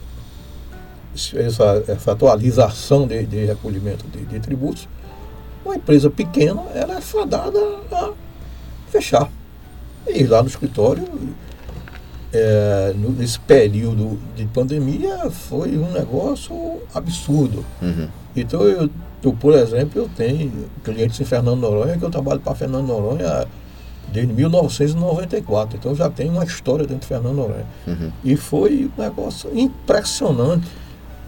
[1.36, 4.88] essa, essa, atualização de, de recolhimento de, de, tributos,
[5.64, 7.60] uma empresa pequena ela é fadada
[7.92, 8.12] a
[8.94, 9.30] fechar.
[10.08, 11.08] E lá no escritório,
[12.32, 17.66] é, nesse período de pandemia, foi um negócio absurdo.
[17.82, 18.08] Uhum.
[18.36, 18.90] Então, eu,
[19.24, 23.48] eu, por exemplo, eu tenho clientes em Fernando Noronha, que eu trabalho para Fernando Noronha
[24.12, 25.78] desde 1994.
[25.78, 27.66] Então já tem uma história dentro de Fernando Noronha.
[27.88, 28.12] Uhum.
[28.24, 30.68] E foi um negócio impressionante.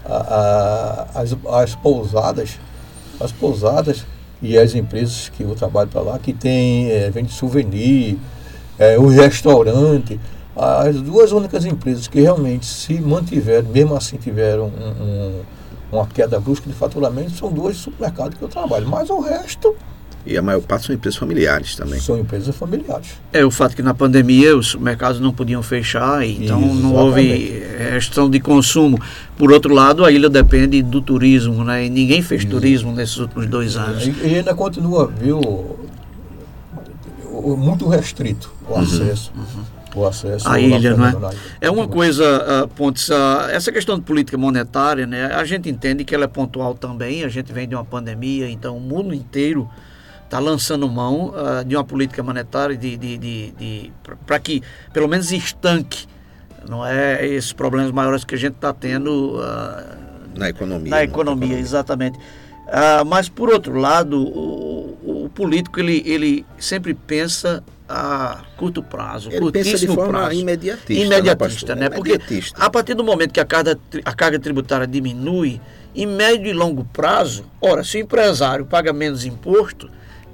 [0.04, 2.60] A, a, as, as pousadas,
[3.18, 4.06] as pousadas
[4.52, 8.18] e as empresas que eu trabalho para lá, que tem, é, vende souvenir,
[8.78, 10.20] é, o restaurante,
[10.56, 15.42] as duas únicas empresas que realmente se mantiveram, mesmo assim tiveram um, um,
[15.92, 18.88] uma queda brusca de faturamento, são duas supermercados que eu trabalho.
[18.88, 19.74] Mas o resto
[20.26, 22.00] e a maior parte são empresas familiares também.
[22.00, 23.12] São empresas familiares.
[23.32, 26.82] É o fato que na pandemia os mercados não podiam fechar, então Exatamente.
[26.82, 27.62] não houve
[27.92, 29.00] restrição de consumo.
[29.38, 31.86] Por outro lado, a ilha depende do turismo, né?
[31.86, 32.62] E ninguém fez Exatamente.
[32.62, 34.06] turismo nesses últimos dois anos.
[34.06, 35.40] E, e ainda continua, viu,
[37.56, 38.80] muito restrito o uhum.
[38.80, 39.32] acesso.
[39.36, 41.34] Uhum o acesso à ilha, não é?
[41.58, 45.26] É uma coisa, uh, Pontes, uh, essa questão de política monetária, né?
[45.26, 47.24] A gente entende que ela é pontual também.
[47.24, 49.68] A gente vem de uma pandemia, então o mundo inteiro
[50.26, 53.92] está lançando mão uh, de uma política monetária de, de, de, de
[54.26, 54.62] para que
[54.92, 56.06] pelo menos estanque
[56.68, 60.90] não é esses problemas maiores que a gente está tendo uh, na economia.
[60.90, 61.58] Na economia, economia.
[61.58, 62.18] exatamente.
[62.18, 69.30] Uh, mas por outro lado, o, o, político ele, ele sempre pensa a curto prazo,
[69.30, 70.34] ele pensa de forma prazo.
[70.34, 71.88] imediatista, né, imediatista, né?
[71.88, 72.60] Porque imediatista.
[72.60, 75.60] a partir do momento que a carga, a carga tributária diminui,
[75.94, 79.88] em médio e longo prazo, ora, se o empresário paga menos imposto,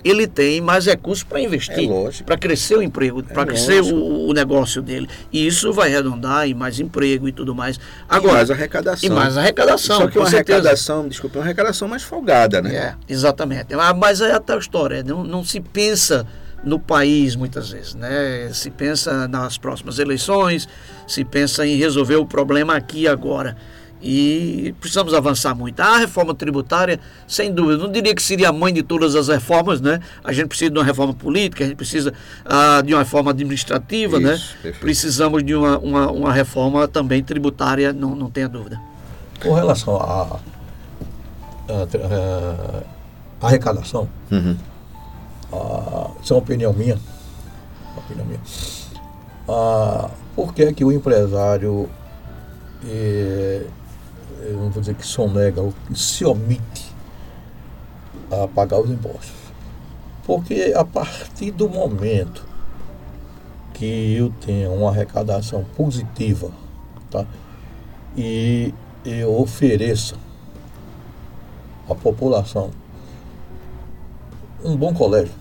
[0.04, 4.28] ele tem mais recursos para investir, é para crescer o emprego, é para crescer o,
[4.28, 5.08] o, negócio dele.
[5.32, 7.78] E isso vai redundar em mais emprego e tudo mais.
[8.08, 9.08] Agora, e mais arrecadação.
[9.08, 9.96] E mais arrecadação.
[10.00, 10.58] Só que uma certeza.
[10.58, 12.74] arrecadação, desculpa, uma arrecadação mais folgada, né?
[12.74, 13.74] É, exatamente.
[13.74, 16.26] Ah, mas é a história, não, não se pensa
[16.64, 18.50] no país muitas vezes, né?
[18.52, 20.68] Se pensa nas próximas eleições,
[21.06, 23.56] se pensa em resolver o problema aqui e agora
[24.02, 25.78] e precisamos avançar muito.
[25.80, 29.80] A reforma tributária, sem dúvida, não diria que seria a mãe de todas as reformas,
[29.80, 30.00] né?
[30.24, 32.12] A gente precisa de uma reforma política, a gente precisa
[32.44, 34.34] ah, de uma reforma administrativa, né?
[34.34, 34.52] Isso, né?
[34.62, 34.80] Perfeito.
[34.80, 38.80] Precisamos de uma, uma, uma, reforma também tributária, não, não tenha dúvida.
[39.40, 40.40] Com relação à
[43.40, 44.56] arrecadação, uhum.
[45.52, 46.98] a, isso é uma opinião minha,
[47.92, 48.40] uma opinião minha.
[49.48, 51.88] Ah, por que, é que o empresário
[52.84, 53.64] eh,
[54.42, 56.92] eu não vou dizer que sonega, ou que se omite
[58.30, 59.32] a pagar os impostos.
[60.24, 62.46] Porque a partir do momento
[63.74, 66.50] que eu tenho uma arrecadação positiva,
[67.10, 67.26] tá?
[68.16, 68.72] E
[69.04, 70.16] eu ofereço
[71.88, 72.70] à população
[74.64, 75.34] um bom colégio,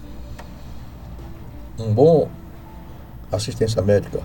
[1.77, 2.27] um bom
[3.31, 4.21] assistência médica,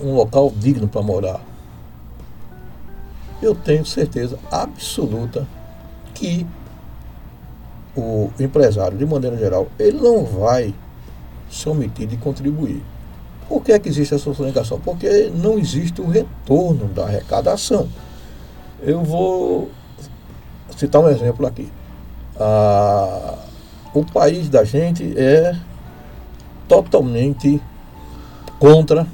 [0.00, 1.40] um local digno para morar,
[3.42, 5.46] eu tenho certeza absoluta
[6.14, 6.46] que
[7.96, 10.74] o empresário, de maneira geral, ele não vai
[11.50, 12.82] se omitir de contribuir.
[13.48, 14.78] Por que, é que existe essa sonegação?
[14.78, 17.88] Porque não existe o retorno da arrecadação.
[18.80, 19.70] Eu vou
[20.76, 21.72] citar um exemplo aqui.
[22.38, 23.38] Ah,
[23.94, 25.56] o país da gente é
[26.68, 27.60] totalmente
[28.58, 29.06] contra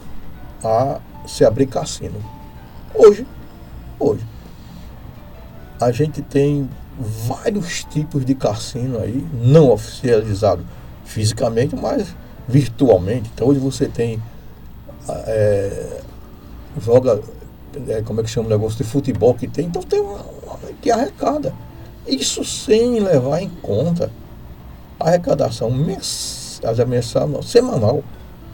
[0.62, 2.20] a se abrir cassino.
[2.94, 3.26] Hoje,
[3.98, 4.24] hoje.
[5.80, 10.64] A gente tem vários tipos de cassino aí, não oficializado
[11.04, 12.14] fisicamente, mas
[12.48, 13.30] virtualmente.
[13.34, 14.22] Então hoje você tem
[15.08, 16.00] é,
[16.80, 17.20] joga
[17.88, 20.58] é, como é que chama o negócio de futebol que tem, então tem uma, uma,
[20.80, 21.54] que arrecada.
[22.06, 24.10] Isso sem levar em conta
[25.00, 28.02] a arrecadação mensal, mensal não, semanal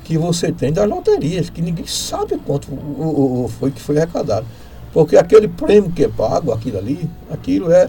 [0.04, 2.68] que você tem das loterias, que ninguém sabe quanto
[3.58, 4.46] foi que foi arrecadado.
[4.92, 7.88] Porque aquele prêmio que é pago, aquilo ali, aquilo é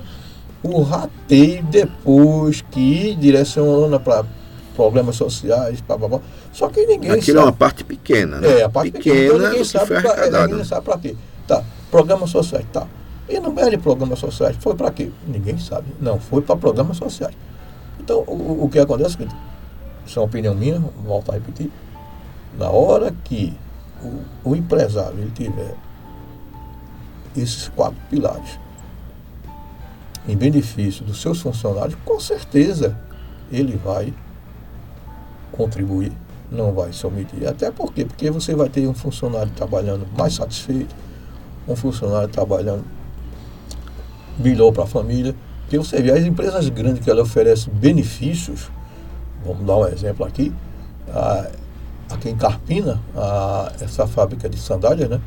[0.64, 4.24] o rateio depois que direciona para
[4.76, 6.20] problemas sociais, blá, blá, blá.
[6.52, 7.40] Só que ninguém Aquilo sabe.
[7.40, 8.60] é uma parte pequena, né?
[8.60, 11.16] É, a parte pequena, pequena então ninguém sabe, pra, ninguém sabe para quê.
[11.48, 12.88] Tá, programas sociais, tá.
[13.28, 15.10] E no meio de programas sociais, foi para quê?
[15.28, 15.88] Ninguém sabe.
[16.00, 17.36] Não, foi para programas sociais.
[18.00, 19.28] Então, o, o que acontece, é
[20.06, 21.72] isso é uma opinião minha, volto a repetir,
[22.58, 23.54] na hora que
[24.04, 25.76] o, o empresário ele tiver
[27.36, 28.60] esses quatro pilares
[30.28, 32.98] em benefício dos seus funcionários, com certeza
[33.52, 34.14] ele vai
[35.52, 36.12] contribuir,
[36.52, 37.48] não vai se omitir.
[37.48, 40.96] Até porque, porque você vai ter um funcionário trabalhando mais satisfeito,
[41.68, 42.84] um funcionário trabalhando
[44.38, 45.36] melhor para a família.
[45.62, 48.70] Porque você vê as empresas grandes que ela oferecem benefícios,
[49.46, 50.54] vamos dar um exemplo aqui,
[51.14, 51.48] a,
[52.12, 55.22] aqui em Carpina, a, essa fábrica de sandálias, né?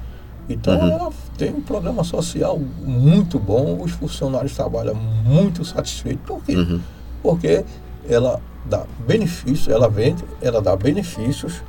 [0.48, 0.90] Então uhum.
[0.90, 6.24] ela tem um programa social muito bom, os funcionários trabalham muito satisfeitos.
[6.26, 6.55] Por quê?
[6.57, 6.80] Uhum.
[7.22, 7.64] Porque
[8.09, 11.62] ela dá benefícios, ela vende, ela dá benefícios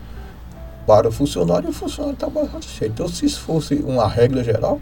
[0.86, 2.94] para o funcionário e o funcionário trabalha satisfeito.
[2.94, 4.80] Então se isso fosse uma regra geral,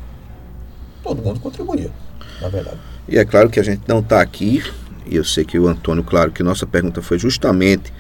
[1.02, 1.90] todo mundo contribuía,
[2.42, 2.78] na verdade.
[3.08, 4.64] E é claro que a gente não está aqui,
[5.06, 7.94] e eu sei que o Antônio, claro, que nossa pergunta foi justamente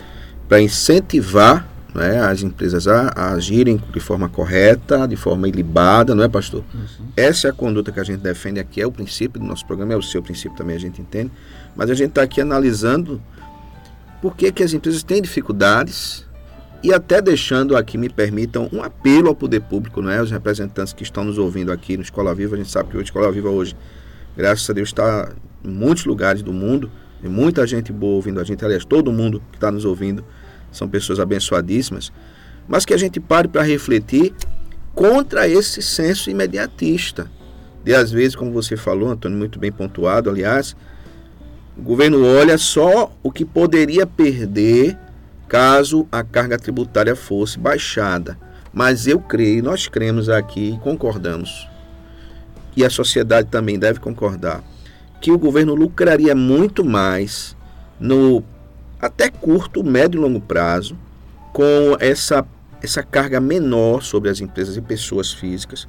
[0.47, 6.23] para incentivar né, as empresas a, a, agirem de forma correta, de forma ilibada, não
[6.23, 6.63] é, pastor?
[6.73, 7.07] Uhum.
[7.15, 9.93] Essa é a conduta que a gente defende aqui, é o princípio do nosso programa,
[9.93, 11.31] é o seu princípio também, a gente entende.
[11.75, 13.21] Mas a gente está aqui analisando
[14.21, 16.25] por que, que as empresas têm dificuldades
[16.83, 20.21] e até deixando aqui, me permitam, um apelo ao poder público, não é?
[20.21, 23.01] Os representantes que estão nos ouvindo aqui no Escola Viva, a gente sabe que o
[23.01, 23.73] Escola Viva hoje,
[24.35, 25.31] graças a Deus, está
[25.63, 26.91] em muitos lugares do mundo,
[27.21, 30.25] tem muita gente boa ouvindo a gente, aliás, todo mundo que está nos ouvindo
[30.73, 32.11] são pessoas abençoadíssimas,
[32.67, 34.33] mas que a gente pare para refletir
[34.93, 37.31] contra esse senso imediatista.
[37.83, 40.75] De às vezes, como você falou, Antônio, muito bem pontuado, aliás,
[41.77, 44.97] o governo olha só o que poderia perder
[45.47, 48.37] caso a carga tributária fosse baixada.
[48.71, 51.67] Mas eu creio, nós cremos aqui e concordamos,
[52.75, 54.63] e a sociedade também deve concordar,
[55.21, 57.55] que o governo lucraria muito mais
[57.99, 58.43] no
[59.03, 60.97] até curto, médio e longo prazo,
[61.51, 62.45] com essa,
[62.81, 65.87] essa carga menor sobre as empresas e pessoas físicas,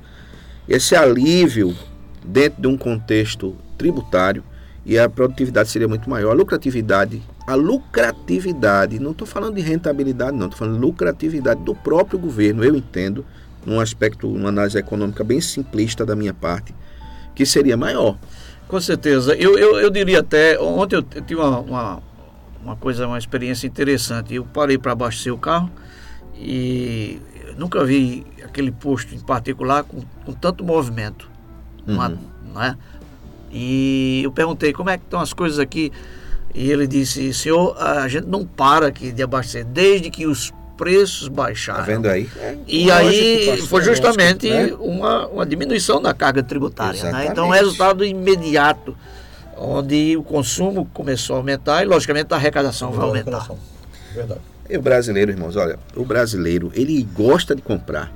[0.68, 1.76] esse alívio
[2.24, 4.42] dentro de um contexto tributário
[4.84, 6.32] e a produtividade seria muito maior.
[6.32, 11.74] A lucratividade, a lucratividade, não estou falando de rentabilidade, não, estou falando de lucratividade do
[11.74, 13.24] próprio governo, eu entendo,
[13.64, 16.74] num aspecto, uma análise econômica bem simplista da minha parte,
[17.32, 18.18] que seria maior.
[18.66, 19.36] Com certeza.
[19.36, 22.02] Eu, eu, eu diria até, ontem eu tive uma, uma
[22.64, 24.34] uma coisa, uma experiência interessante.
[24.34, 25.70] Eu parei para abastecer o carro
[26.36, 27.20] e
[27.58, 31.30] nunca vi aquele posto em particular com, com tanto movimento.
[31.86, 31.94] Uhum.
[31.94, 32.18] Uma,
[32.54, 32.76] né?
[33.52, 35.92] E eu perguntei como é que estão as coisas aqui.
[36.54, 41.28] E ele disse, senhor, a gente não para aqui de abastecer, desde que os preços
[41.28, 41.80] baixaram.
[41.80, 42.28] Tá vendo aí?
[42.36, 44.72] É, e aí foi justamente né?
[44.78, 47.12] uma, uma diminuição da carga tributária.
[47.12, 47.26] Né?
[47.30, 48.96] Então, resultado imediato
[49.58, 53.48] onde o consumo começou a aumentar e, logicamente, a arrecadação vai aumentar.
[54.14, 54.40] Verdade.
[54.68, 58.12] E o brasileiro, irmãos, olha, o brasileiro, ele gosta de comprar.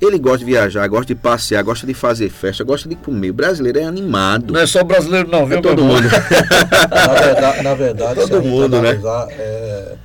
[0.00, 3.30] Ele gosta de viajar, gosta de passear, gosta de fazer festa, gosta de comer.
[3.30, 4.52] O brasileiro é animado.
[4.52, 5.58] Não é só o brasileiro, não, viu?
[5.58, 6.02] É todo mundo.
[6.02, 9.00] na verdade, na verdade todo mundo, né?
[9.30, 9.96] É,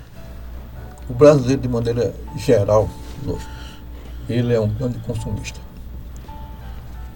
[1.09, 2.89] o brasileiro, de maneira geral,
[4.29, 5.59] ele é um grande consumista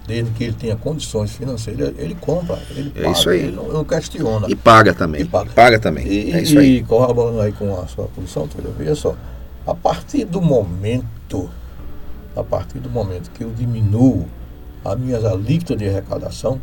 [0.06, 3.40] desde que ele tenha condições financeiras, ele compra, ele é isso aí.
[3.40, 4.46] ele não, não, questiona.
[4.50, 5.22] E paga também.
[5.22, 6.06] E paga, paga também.
[6.06, 6.78] E, é isso aí.
[6.78, 8.48] E corroborando aí com a sua posição,
[8.78, 9.16] veja só,
[9.66, 11.48] a partir do momento,
[12.36, 14.26] a partir do momento que eu diminuo
[14.84, 16.60] as minhas alíquotas de arrecadação,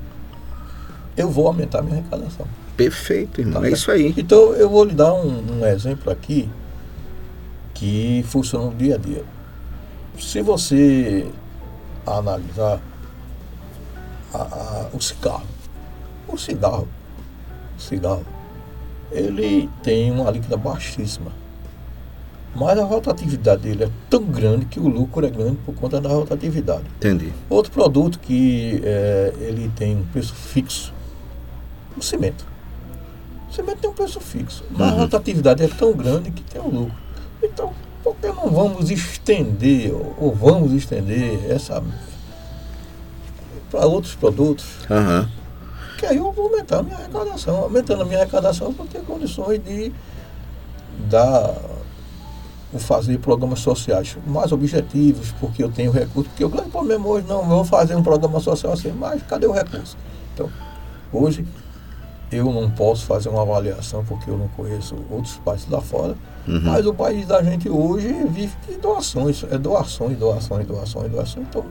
[1.18, 2.46] eu vou aumentar minha arrecadação.
[2.78, 3.62] Perfeito, irmão.
[3.62, 4.14] Tá é isso aí.
[4.16, 6.48] Então eu vou lhe dar um, um exemplo aqui
[7.74, 9.24] que funciona no dia a dia.
[10.20, 11.26] Se você
[12.06, 12.80] analisar
[14.34, 15.46] a, a, o cigarro.
[16.28, 16.88] O cigarro,
[17.78, 18.26] o cigarro,
[19.12, 21.32] ele tem uma líquida baixíssima.
[22.54, 26.10] Mas a rotatividade dele é tão grande que o lucro é grande por conta da
[26.10, 26.84] rotatividade.
[26.98, 27.32] Entendi.
[27.50, 30.94] Outro produto que é, ele tem um preço fixo,
[31.98, 32.46] o cimento.
[33.50, 34.98] O cimento tem um preço fixo, mas uhum.
[34.98, 36.96] a rotatividade é tão grande que tem um lucro.
[37.42, 37.74] Então,
[38.04, 41.84] por que não vamos estender, ou vamos estender essa,
[43.70, 44.66] para outros produtos.
[44.90, 45.28] Uhum.
[45.98, 47.56] Que aí eu vou aumentar a minha arrecadação.
[47.58, 49.92] Aumentando a minha arrecadação, eu vou ter condições de
[51.10, 51.56] dar,
[52.80, 56.32] fazer programas sociais mais objetivos, porque eu tenho recursos.
[56.32, 59.46] Porque o grande problema hoje não, eu vou fazer um programa social assim, mas cadê
[59.46, 59.96] o recurso?
[60.34, 60.50] Então,
[61.14, 61.46] hoje
[62.32, 66.16] eu não posso fazer uma avaliação porque eu não conheço outros países lá fora,
[66.48, 66.62] uhum.
[66.64, 71.46] mas o país da gente hoje vive de doações, é doações, doações, doações, doações.
[71.50, 71.66] Então,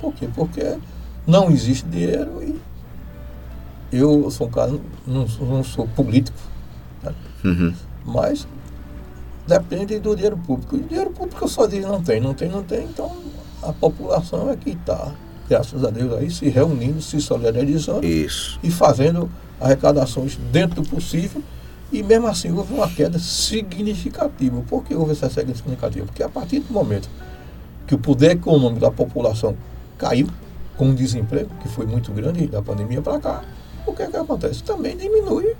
[0.00, 0.28] por quê?
[0.34, 0.78] Porque
[1.26, 4.72] não existe dinheiro e eu sou um cara,
[5.06, 6.38] não, não sou político,
[7.02, 7.14] né?
[7.44, 7.74] uhum.
[8.06, 8.46] mas
[9.46, 10.76] depende do dinheiro público.
[10.76, 13.12] E dinheiro público eu só digo não tem, não tem, não tem, então
[13.62, 15.12] a população é que está,
[15.48, 18.58] graças a Deus, aí se reunindo, se solidarizando Isso.
[18.62, 21.40] e fazendo arrecadações dentro do possível
[21.92, 24.62] E mesmo assim houve uma queda significativa.
[24.62, 26.06] Por que houve essa queda significativa?
[26.06, 27.08] Porque a partir do momento
[27.86, 29.54] que o poder econômico da população
[29.98, 30.26] caiu,
[30.76, 33.44] com o desemprego, que foi muito grande da pandemia para cá,
[33.86, 34.62] o que é que acontece?
[34.62, 35.54] Também diminui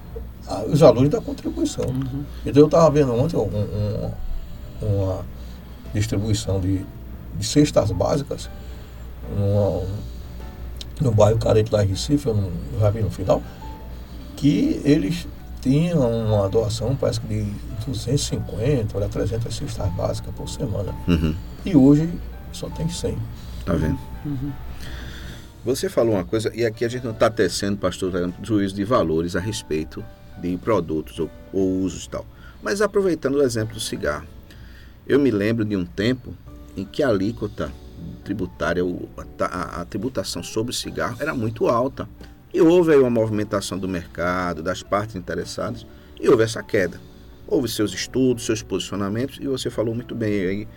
[0.47, 1.87] a, os valores da contribuição.
[1.87, 2.25] Uhum.
[2.45, 4.11] Então eu estava vendo ontem um, um,
[4.87, 5.25] uma
[5.93, 6.85] distribuição de,
[7.37, 8.49] de cestas básicas
[9.37, 9.83] numa,
[11.01, 12.51] no bairro Carete lá em Recife, eu não
[12.81, 13.43] já vi no final,
[14.37, 15.27] que eles
[15.61, 17.45] tinham uma doação, parece que de
[17.87, 20.93] 250 ou 300 cestas básicas por semana.
[21.07, 21.35] Uhum.
[21.65, 22.13] E hoje
[22.53, 23.17] só tem 100.
[23.65, 23.99] Tá vendo?
[24.25, 24.53] Uhum.
[25.65, 29.37] Você falou uma coisa, e aqui a gente não está tecendo, pastor, juízo de valores
[29.37, 30.05] a respeito
[30.41, 32.27] de produtos ou, ou usos e tal.
[32.61, 34.27] Mas aproveitando o exemplo do cigarro,
[35.07, 36.35] eu me lembro de um tempo
[36.77, 37.73] em que a alíquota
[38.25, 38.83] tributária,
[39.39, 42.09] a tributação sobre o cigarro era muito alta.
[42.53, 45.87] E houve aí uma movimentação do mercado, das partes interessadas,
[46.21, 47.01] e houve essa queda.
[47.47, 50.69] Houve seus estudos, seus posicionamentos, e você falou muito bem aí,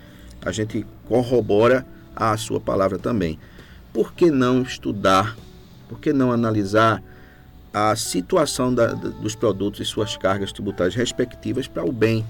[0.42, 1.84] a gente corrobora
[2.14, 3.38] a sua palavra também.
[3.96, 5.34] Por que não estudar?
[5.88, 7.02] Por que não analisar
[7.72, 12.22] a situação da, dos produtos e suas cargas tributárias respectivas para o bem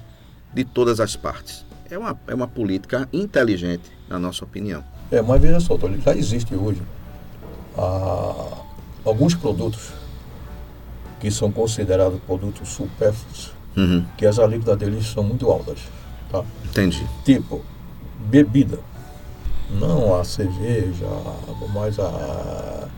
[0.55, 1.67] de todas as partes?
[1.91, 4.85] É uma, é uma política inteligente, na nossa opinião.
[5.11, 6.81] É, mas veja só, Tony, já existe hoje
[7.77, 8.59] ah,
[9.05, 9.91] alguns produtos
[11.19, 14.05] que são considerados produtos supérfluos, uhum.
[14.17, 15.81] que as alíquotas deles são muito altas.
[16.31, 16.45] Tá?
[16.65, 17.05] Entendi.
[17.25, 17.65] Tipo,
[18.31, 18.79] bebida.
[19.71, 21.07] Não a cerveja,
[21.75, 22.89] mas a,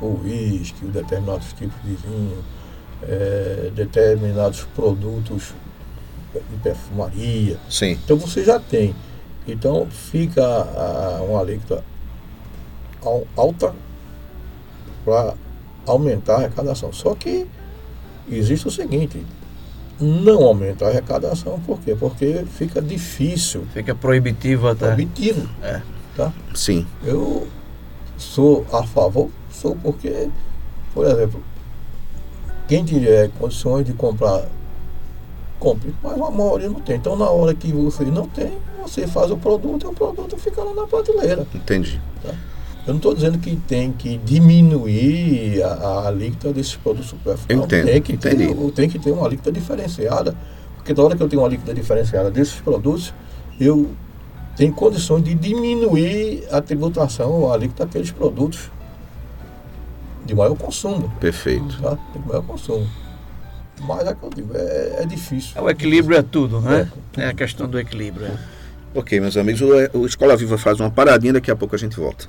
[0.00, 2.44] o uísque, determinados tipos de vinho,
[3.02, 5.52] é, determinados produtos
[6.32, 7.58] de perfumaria.
[7.68, 7.98] Sim.
[8.04, 8.94] Então você já tem.
[9.46, 11.84] Então fica a, uma alíquota
[13.36, 13.74] alta
[15.04, 15.34] para
[15.86, 16.92] aumentar a arrecadação.
[16.92, 17.46] Só que
[18.30, 19.24] existe o seguinte,
[20.00, 21.96] não aumentar a arrecadação, por quê?
[21.98, 23.66] Porque fica difícil.
[23.72, 24.86] Fica proibitivo até.
[24.86, 25.48] Proibitivo.
[25.62, 25.80] É.
[26.16, 26.32] Tá?
[26.54, 26.86] Sim.
[27.04, 27.48] Eu
[28.18, 30.28] sou a favor, sou porque,
[30.92, 31.42] por exemplo,
[32.68, 34.46] quem tiver condições de comprar,
[35.58, 36.96] compre, mas a maioria não tem.
[36.96, 38.52] Então na hora que você não tem,
[38.82, 41.46] você faz o produto e o produto fica lá na prateleira.
[41.54, 42.00] Entendi.
[42.22, 42.34] Tá?
[42.84, 47.46] Eu não estou dizendo que tem que diminuir a, a alíquota desses produtos supérfluos.
[47.48, 48.36] Eu entendo, tem que, ter,
[48.74, 50.36] tem que ter uma alíquota diferenciada,
[50.76, 53.14] porque na hora que eu tenho uma alíquota diferenciada desses produtos,
[53.60, 53.90] eu
[54.62, 58.70] tenho condições de diminuir a tributação, a alíquota daqueles produtos
[60.24, 61.12] de maior consumo.
[61.18, 61.82] Perfeito.
[61.82, 61.98] Tá?
[62.12, 62.88] De maior consumo.
[63.80, 65.50] Mas é que eu digo, é, é difícil.
[65.56, 66.88] É, o equilíbrio é tudo, né?
[67.16, 68.26] É, é a questão do equilíbrio.
[68.26, 68.38] É.
[68.94, 71.96] Ok, meus amigos, o, o Escola Viva faz uma paradinha, daqui a pouco a gente
[71.96, 72.28] volta.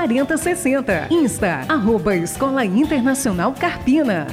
[0.01, 1.09] 4060.
[1.11, 4.25] Insta, arroba Escola Internacional Carpina.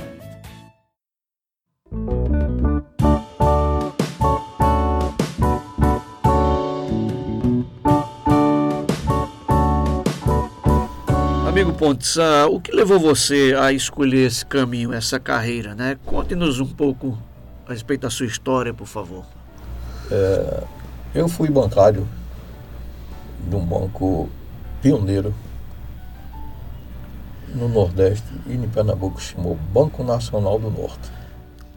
[11.46, 15.98] Amigo Pontes, uh, o que levou você a escolher esse caminho, essa carreira, né?
[16.06, 17.18] Conte-nos um pouco
[17.66, 19.26] a respeito da sua história, por favor.
[20.10, 20.64] É,
[21.14, 22.08] eu fui bancário
[23.46, 24.30] de um banco
[24.80, 25.34] pioneiro
[27.55, 31.18] no Nordeste e em Pernambuco chamou Banco Nacional do Norte.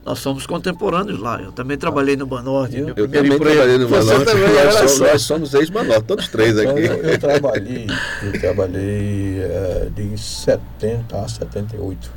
[0.04, 1.40] Nós somos contemporâneos lá.
[1.40, 2.76] Eu também trabalhei no Banorte.
[2.76, 4.26] Eu, eu também trabalhei no Banorte.
[4.26, 6.86] Nós, somos, nós somos ex-Banorte, todos três então, aqui.
[6.86, 7.88] Eu, eu, trabalhei,
[8.24, 12.12] eu trabalhei é, de 70 a 78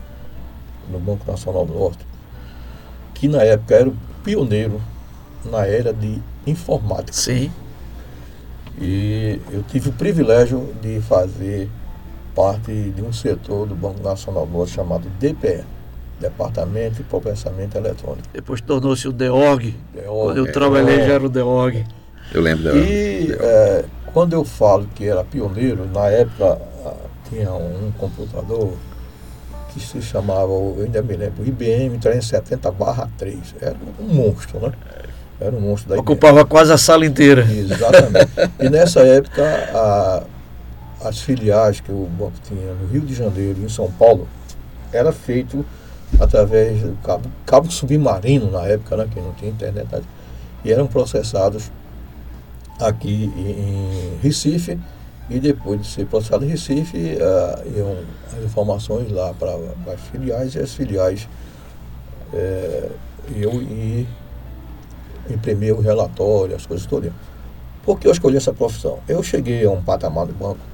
[0.90, 2.06] no Banco Nacional do Norte,
[3.12, 3.92] que na época era
[4.22, 4.80] pioneiro
[5.44, 7.12] na era de informática.
[7.12, 7.50] Sim.
[8.80, 11.68] E eu tive o privilégio de fazer
[12.34, 15.64] parte de um setor do Banco Nacional do chamado DPE,
[16.20, 18.28] Departamento de Processamento Eletrônico.
[18.32, 19.74] Depois tornou-se o DEOG.
[20.06, 21.84] Quando eu é, trabalhei já era o DEOG.
[22.32, 22.74] Eu lembro da.
[22.74, 26.60] E é, quando eu falo que era pioneiro, na época
[27.28, 28.74] tinha um computador
[29.72, 33.38] que se chamava, eu ainda me lembro, IBM 370-3.
[33.60, 34.72] Era um monstro, né?
[35.40, 36.48] Era um monstro da Ocupava IBM.
[36.48, 37.42] quase a sala inteira.
[37.50, 38.30] Exatamente.
[38.60, 39.42] e nessa época,
[39.74, 40.22] a,
[41.04, 44.26] as filiais que o banco tinha no Rio de Janeiro e em São Paulo,
[44.90, 45.64] era feito
[46.18, 49.86] através do cabo, cabo submarino na época, né, que não tinha internet,
[50.64, 51.70] e eram processados
[52.80, 54.78] aqui em Recife
[55.28, 57.96] e depois de ser processado em Recife, uh, iam
[58.32, 59.54] as informações lá para
[59.92, 61.28] as filiais e as filiais
[62.32, 62.92] uh,
[63.34, 64.06] eu e
[65.30, 67.12] imprimir o relatório, as coisas todas.
[67.82, 68.98] Por que eu escolhi essa profissão?
[69.08, 70.73] Eu cheguei a um patamar do banco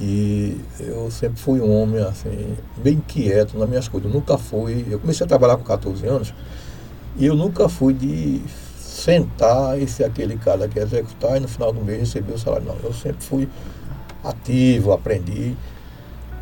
[0.00, 4.10] que eu sempre fui um homem assim, bem quieto nas minhas coisas.
[4.10, 4.86] Eu nunca fui.
[4.90, 6.32] Eu comecei a trabalhar com 14 anos
[7.18, 8.40] e eu nunca fui de
[8.78, 12.66] sentar e ser aquele cara que executar e no final do mês receber o salário.
[12.66, 13.46] Não, eu sempre fui
[14.24, 15.54] ativo, aprendi.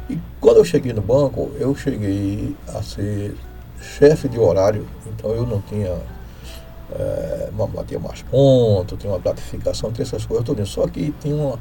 [0.09, 3.35] E quando eu cheguei no banco, eu cheguei a ser
[3.81, 5.99] chefe de horário, então eu não tinha
[6.93, 10.69] é, uma, batia mais ponto, tinha uma gratificação, tinha essas coisas todas.
[10.69, 11.59] Só que tinha uma,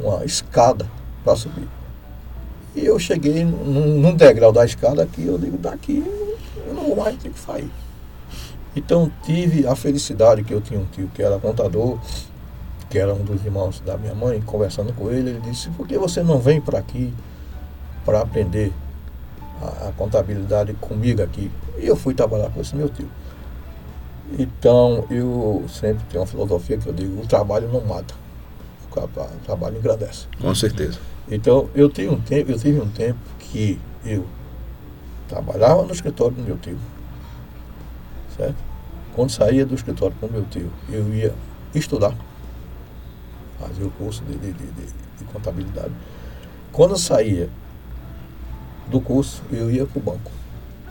[0.00, 0.86] uma escada
[1.24, 1.68] para subir.
[2.74, 6.04] E eu cheguei num, num, degrau da escada que eu digo, daqui
[6.66, 7.70] eu não vou mais ter que sair.
[8.76, 11.98] Então tive a felicidade que eu tinha um tio que era contador,
[12.90, 15.96] que era um dos irmãos da minha mãe, conversando com ele, ele disse, por que
[15.96, 17.14] você não vem para aqui
[18.04, 18.72] para aprender
[19.62, 21.50] a, a, contabilidade comigo aqui?
[21.78, 23.08] E eu fui trabalhar com esse meu tio.
[24.38, 28.25] Então eu sempre tenho uma filosofia que eu digo, o trabalho não mata.
[29.04, 30.26] O trabalho engrandece.
[30.40, 30.98] Com certeza.
[31.28, 34.26] Então eu tive um tempo, eu tive um tempo que eu
[35.28, 36.78] trabalhava no escritório do meu tio.
[38.36, 38.56] Certo?
[39.14, 41.34] Quando saía do escritório com meu tio, eu ia
[41.74, 42.14] estudar,
[43.58, 44.70] fazer o curso de, de, de,
[45.18, 45.92] de contabilidade.
[46.72, 47.48] Quando eu saía
[48.90, 50.30] do curso, eu ia para o banco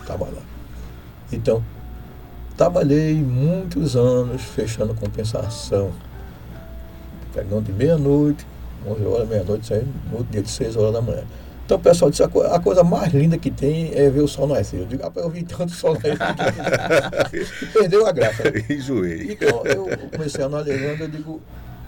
[0.06, 0.42] trabalhar.
[1.32, 1.64] Então,
[2.58, 5.92] trabalhei muitos anos fechando compensação,
[7.36, 8.48] pegando de meia-noite,
[8.88, 11.24] 11 horas, meia-noite, saindo no outro dia de 6 horas da manhã.
[11.66, 14.28] Então o pessoal disse, a, co a coisa mais linda que tem é ver o
[14.28, 14.82] sol nascer.
[14.82, 16.16] Eu digo, ah, eu vi tanto sol nascer
[17.74, 18.44] perdeu a graça.
[18.70, 19.34] Enjoei.
[19.34, 21.42] Então, eu comecei analisando, eu digo,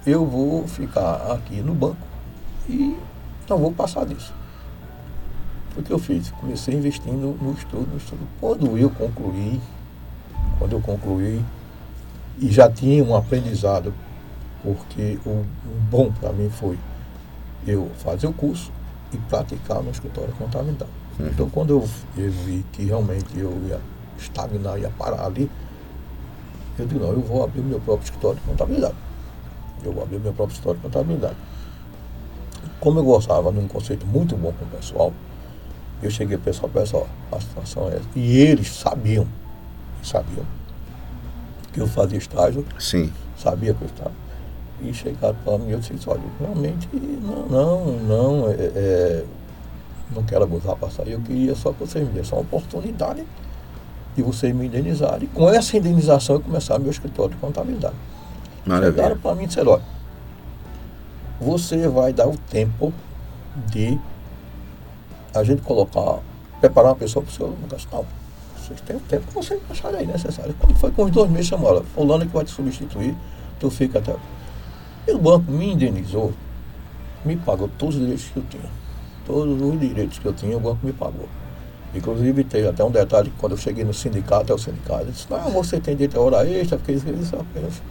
[0.05, 1.97] eu vou ficar aqui no banco
[2.67, 2.97] e
[3.47, 4.33] não vou passar disso.
[5.69, 6.31] Foi o que eu fiz.
[6.31, 8.27] Comecei investindo no estudo, no estudo.
[8.41, 9.61] Quando eu concluí,
[10.57, 11.39] quando eu concluí,
[12.39, 13.93] e já tinha um aprendizado,
[14.63, 16.77] porque o, o bom para mim foi
[17.65, 18.71] eu fazer o curso,
[19.11, 20.91] e praticar no escritório de contabilidade.
[21.19, 21.27] Uhum.
[21.27, 23.79] Então, quando eu, eu, vi que realmente eu ia
[24.17, 25.49] estagnar, ia parar ali,
[26.77, 28.95] eu digo, não, eu vou abrir o meu próprio escritório de contabilidade.
[29.83, 31.35] Eu vou abrir o meu próprio escritório de contabilidade.
[32.79, 35.13] Como eu gostava de um conceito muito bom com o pessoal,
[36.01, 38.05] eu cheguei pessoal, pessoal, a situação é essa.
[38.15, 39.27] E eles sabiam,
[40.03, 40.45] sabiam
[41.73, 42.63] que eu fazia estágio.
[42.77, 43.11] Sim.
[43.35, 44.26] Sabia que eu estava
[44.81, 49.25] e chegaram para mim e eu disse, olha, realmente não, não, não, é, é,
[50.15, 53.23] não quero abusar para sair, eu queria só que você me desse uma oportunidade
[54.15, 55.21] de você me indenizar.
[55.21, 57.95] E com essa indenização eu começar meu escritório de contabilidade.
[58.65, 59.03] Maravilha.
[59.03, 59.83] Chegaram para mim e disseram, olha,
[61.39, 62.93] você vai dar o tempo
[63.67, 63.99] de
[65.33, 66.19] a gente colocar,
[66.59, 67.47] preparar uma pessoa para o seu.
[67.47, 68.05] Não,
[68.67, 70.53] vocês têm o tempo que vocês acharem aí necessário.
[70.59, 73.15] Quando foi com os dois meses, chamaram, fulano que vai te substituir,
[73.59, 74.15] tu fica até.
[75.07, 76.33] E o banco me indenizou,
[77.23, 78.69] me pagou todos os direitos que eu tinha.
[79.25, 81.29] Todos os direitos que eu tinha, o banco me pagou.
[81.95, 85.49] Inclusive, tem até um detalhe, quando eu cheguei no sindicato, é o sindicato, disse, não,
[85.49, 87.81] você tem direito a hora extra, porque isso, isso apenas.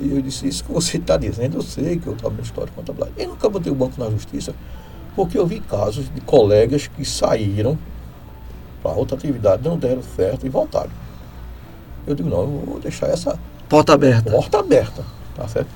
[0.00, 2.70] E eu disse, isso que você está dizendo, eu sei que eu trabalho na história
[2.70, 3.12] de contabilidade.
[3.22, 4.54] E nunca botei o banco na justiça,
[5.14, 7.78] porque eu vi casos de colegas que saíram
[8.82, 10.90] para outra atividade, não deram certo e voltaram.
[12.06, 13.38] Eu digo, não, eu vou deixar essa
[13.68, 14.30] porta aberta.
[14.30, 15.68] Porta aberta, tá certo?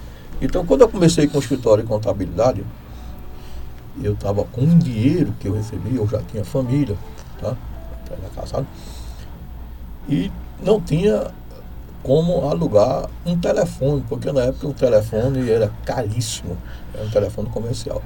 [0.42, 2.66] Então, quando eu comecei com o escritório de contabilidade,
[4.02, 6.96] eu estava com um dinheiro que eu recebi, eu já tinha família,
[7.40, 7.56] tá?
[8.10, 8.66] Era casado.
[10.08, 11.30] E não tinha
[12.02, 16.58] como alugar um telefone, porque na época o telefone era caríssimo,
[16.92, 18.02] era um telefone comercial.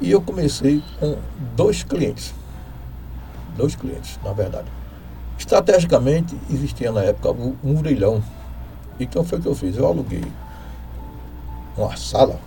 [0.00, 1.16] E eu comecei com
[1.54, 2.34] dois clientes.
[3.56, 4.66] Dois clientes, na verdade.
[5.38, 7.30] Estrategicamente, existia na época
[7.62, 8.20] um orelhão.
[8.98, 9.76] Então foi o que eu fiz.
[9.76, 10.24] Eu aluguei
[11.76, 12.38] uma sala.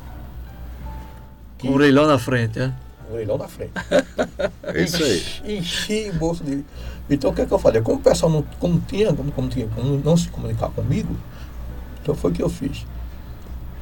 [1.57, 1.67] Que...
[1.67, 2.73] Um orelhão na frente, é?
[3.09, 3.73] Um orelhão na frente.
[4.63, 5.57] é isso aí.
[5.57, 6.65] Enchi o bolso dele.
[7.09, 7.82] Então o que, é que eu falei?
[7.82, 11.15] Como o pessoal não, como tinha, como tinha como não se comunicar comigo,
[12.01, 12.86] então foi o que eu fiz.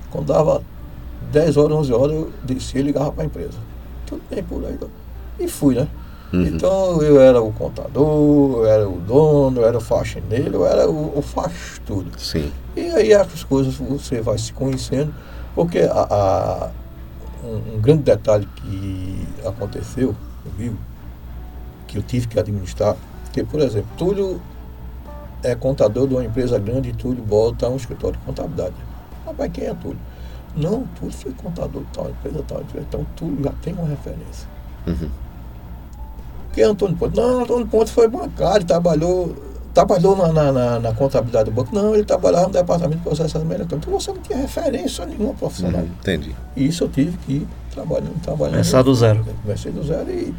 [0.09, 0.63] Quando dava
[1.31, 3.57] 10 horas, 11 horas, eu descia e ligava para a empresa.
[4.05, 4.73] Tudo bem por aí.
[4.73, 4.89] Então.
[5.39, 5.87] E fui, né?
[6.31, 6.43] Uhum.
[6.43, 10.89] Então eu era o contador, eu era o dono, eu era o faxineiro, eu era
[10.89, 12.11] o, o faz tudo.
[12.17, 12.51] Sim.
[12.75, 15.13] E aí as coisas você vai se conhecendo,
[15.57, 16.69] porque a, a
[17.43, 20.77] um, um, grande detalhe que aconteceu comigo,
[21.87, 22.95] que eu tive que administrar,
[23.33, 24.39] que por exemplo, Túlio
[25.41, 28.75] é contador de uma empresa grande e Túlio volta a um escritório de contabilidade.
[29.35, 29.99] Mas quem é Túlio?
[30.55, 32.85] Não, Túlio foi contador de tal empresa, tal empresa.
[32.87, 34.47] Então Túlio já tem uma referência.
[34.85, 35.09] Uhum.
[36.53, 37.17] Quem é Antônio Ponte?
[37.17, 39.35] Não, Antônio Ponte foi bancário, trabalhou,
[39.77, 41.73] trabalhou na, na, na, na contabilidade do banco.
[41.73, 43.89] Não, ele trabalhava no departamento de processamento eletrônico.
[43.89, 45.81] Então você não tinha referência nenhuma profissional.
[45.81, 46.35] Uhum, entendi.
[46.55, 48.53] E isso eu tive que ir trabalhando, trabalhando.
[48.53, 49.23] Começar do zero.
[49.43, 50.33] Comecei do zero e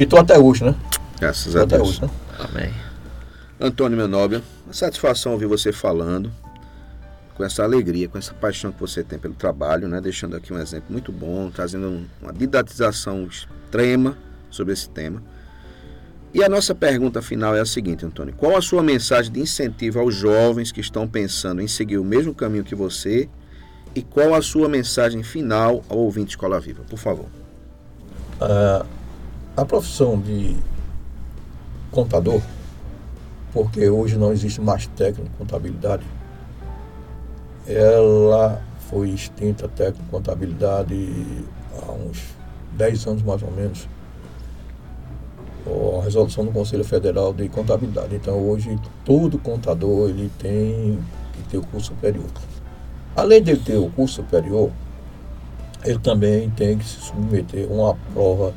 [0.00, 0.74] estou até hoje, né?
[1.20, 1.88] Graças tô a Deus.
[1.88, 2.10] Hoje, né?
[2.40, 2.74] Amém.
[3.60, 6.32] Antônio, meu nobre, uma satisfação ouvir você falando
[7.36, 10.00] com essa alegria, com essa paixão que você tem pelo trabalho, né?
[10.00, 14.18] Deixando aqui um exemplo muito bom, trazendo uma didatização extrema
[14.50, 15.22] sobre esse tema.
[16.34, 20.00] E a nossa pergunta final é a seguinte, Antônio: qual a sua mensagem de incentivo
[20.00, 23.28] aos jovens que estão pensando em seguir o mesmo caminho que você?
[23.94, 27.26] E qual a sua mensagem final ao ouvinte Escola Viva, por favor?
[28.40, 28.84] Uh,
[29.56, 30.56] a profissão de
[31.92, 32.42] contador,
[33.52, 36.04] porque hoje não existe mais técnico de contabilidade,
[37.64, 38.60] ela
[38.90, 41.46] foi extinta técnico de contabilidade
[41.80, 42.20] há uns
[42.72, 43.88] 10 anos mais ou menos
[45.66, 48.14] a resolução do Conselho Federal de Contabilidade.
[48.14, 50.98] Então hoje todo contador ele tem
[51.32, 52.26] que ter o curso superior.
[53.16, 54.70] Além de ter o curso superior,
[55.84, 58.52] ele também tem que se submeter a uma prova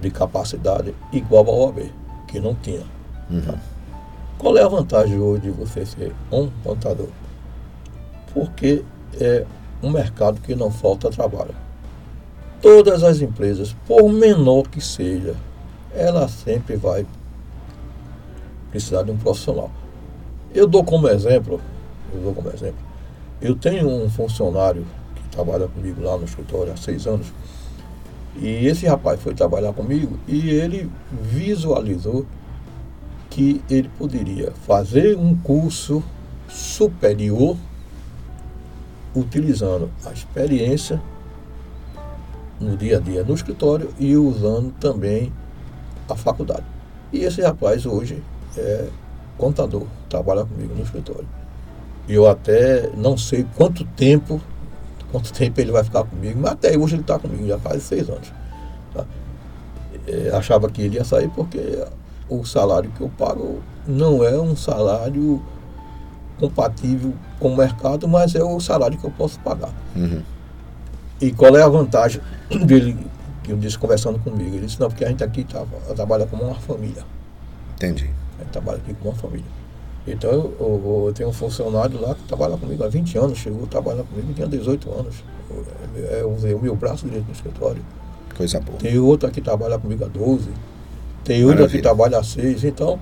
[0.00, 1.90] de capacidade igual ao OAB,
[2.26, 2.82] que não tinha.
[3.30, 3.54] Uhum.
[4.38, 7.08] Qual é a vantagem hoje de você ser um contador?
[8.34, 8.82] Porque
[9.20, 9.44] é
[9.82, 11.54] um mercado que não falta trabalho.
[12.60, 15.36] Todas as empresas, por menor que seja,
[15.94, 17.06] ela sempre vai
[18.70, 19.70] precisar de um profissional.
[20.54, 21.60] Eu dou como exemplo,
[22.14, 22.80] eu dou como exemplo,
[23.40, 27.32] eu tenho um funcionário que trabalha comigo lá no escritório há seis anos,
[28.36, 32.24] e esse rapaz foi trabalhar comigo e ele visualizou
[33.28, 36.02] que ele poderia fazer um curso
[36.48, 37.56] superior
[39.14, 41.00] utilizando a experiência
[42.58, 45.32] no dia a dia no escritório e usando também
[46.12, 46.64] a faculdade.
[47.12, 48.22] E esse rapaz hoje
[48.56, 48.88] é
[49.36, 51.26] contador, trabalha comigo no escritório.
[52.08, 54.40] E eu até não sei quanto tempo,
[55.10, 58.08] quanto tempo ele vai ficar comigo, mas até hoje ele está comigo, já faz seis
[58.08, 58.32] anos.
[58.94, 59.04] Tá?
[60.06, 61.84] É, achava que ele ia sair porque
[62.28, 65.42] o salário que eu pago não é um salário
[66.38, 69.70] compatível com o mercado, mas é o salário que eu posso pagar.
[69.94, 70.22] Uhum.
[71.20, 72.20] E qual é a vantagem
[72.66, 72.96] dele
[73.50, 74.54] eu disse conversando comigo.
[74.54, 75.64] Ele disse, não, porque a gente aqui tá,
[75.94, 77.04] trabalha como uma família.
[77.74, 78.10] Entendi.
[78.38, 79.46] A gente trabalha aqui como uma família.
[80.06, 83.64] Então eu, eu, eu, tenho um funcionário lá que trabalha comigo há 20 anos, chegou
[83.64, 85.24] a trabalhar comigo, tinha 18 anos.
[85.94, 87.82] Eu usei o meu braço direito no escritório.
[88.36, 88.78] Coisa boa.
[88.78, 90.48] Tem outro aqui que trabalha comigo há 12.
[91.24, 92.64] Tem outro que trabalha há 6.
[92.64, 92.98] Então,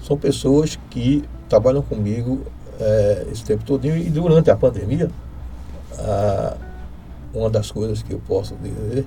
[0.00, 2.42] são pessoas que trabalham comigo
[2.78, 3.84] é, esse tempo todo.
[3.86, 5.10] E durante a pandemia,
[5.98, 6.56] ah,
[7.34, 9.04] uma das coisas que eu posso dizer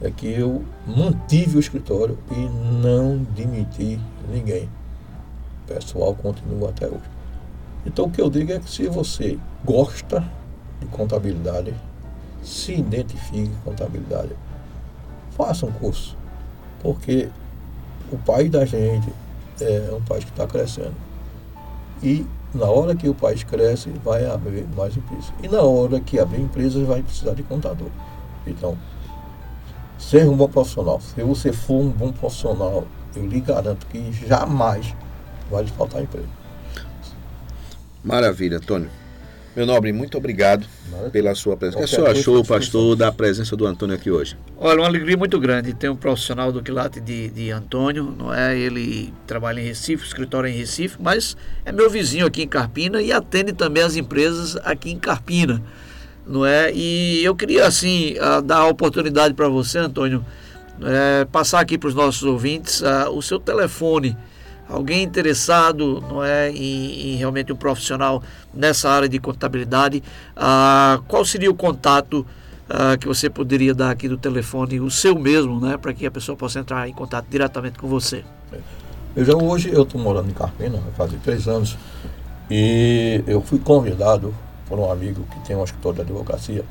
[0.00, 2.48] é que eu mantive o escritório e
[2.82, 3.98] não demiti
[4.30, 4.68] ninguém.
[5.64, 7.10] O pessoal continua até hoje.
[7.84, 10.24] Então o que eu digo é que se você gosta
[10.80, 11.74] de contabilidade,
[12.42, 14.36] se identifique com contabilidade,
[15.30, 16.16] faça um curso.
[16.80, 17.28] Porque
[18.12, 19.12] o país da gente
[19.60, 20.94] é um país que está crescendo.
[22.02, 25.32] E na hora que o país cresce, vai abrir mais empresas.
[25.42, 27.88] E na hora que abrir empresas, vai precisar de contador.
[28.46, 28.76] Então,
[29.98, 31.00] ser um bom profissional.
[31.00, 34.94] Se você for um bom profissional, eu lhe garanto que jamais
[35.50, 36.28] vai lhe faltar emprego.
[38.04, 38.90] Maravilha, Antônio.
[39.56, 41.10] Meu nobre, muito obrigado Maravilha.
[41.10, 41.78] pela sua presença.
[41.78, 44.36] O que o senhor achou, pastor, da presença do Antônio aqui hoje?
[44.58, 48.56] Olha, uma alegria muito grande ter um profissional do quilate de, de Antônio, não é?
[48.56, 53.10] Ele trabalha em Recife, escritório em Recife, mas é meu vizinho aqui em Carpina e
[53.10, 55.62] atende também as empresas aqui em Carpina
[56.26, 56.72] não é?
[56.72, 58.14] E eu queria assim
[58.44, 60.24] dar a oportunidade para você, Antônio,
[60.82, 64.16] é, passar aqui para os nossos ouvintes o seu telefone
[64.68, 68.22] alguém interessado não é, em, em realmente um profissional
[68.52, 70.02] nessa área de contabilidade,
[70.36, 72.26] ah, qual seria o contato
[72.68, 76.10] ah, que você poderia dar aqui do telefone, o seu mesmo, né, para que a
[76.10, 78.24] pessoa possa entrar em contato diretamente com você?
[79.16, 81.76] Já hoje eu estou morando em Carpina, faz três anos,
[82.50, 84.34] e eu fui convidado
[84.68, 86.64] por um amigo que tem um escritório de advocacia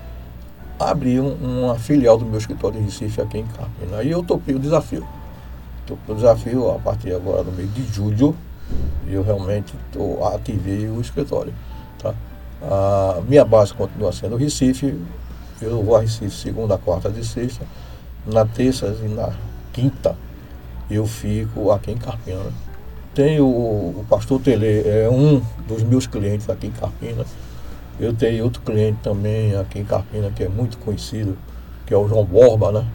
[0.80, 3.98] a abrir um, uma filial do meu escritório de Recife aqui em Carpina.
[3.98, 5.06] Aí eu topei o desafio.
[5.86, 8.36] Topei o desafio a partir agora do mês de julho,
[9.08, 11.54] eu realmente tô, ativei o escritório.
[12.00, 12.14] Tá?
[12.62, 15.00] A minha base continua sendo Recife,
[15.62, 17.66] eu vou a Recife segunda, quarta e sexta,
[18.26, 19.32] na terça e na
[19.72, 20.16] quinta
[20.90, 22.52] eu fico aqui em Carpina.
[23.14, 27.26] Tenho o, o pastor Tele, é um dos meus clientes aqui em Carpina.
[28.00, 31.38] Eu tenho outro cliente também aqui em Carpina que é muito conhecido,
[31.86, 32.86] que é o João Borba, né?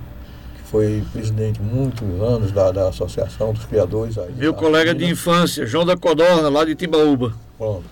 [0.57, 4.19] Que foi presidente muitos anos da, da Associação dos Criadores.
[4.19, 7.33] Aí, Meu colega de infância, João da Codorna, lá de Timbaúba.
[7.57, 7.85] Pronto.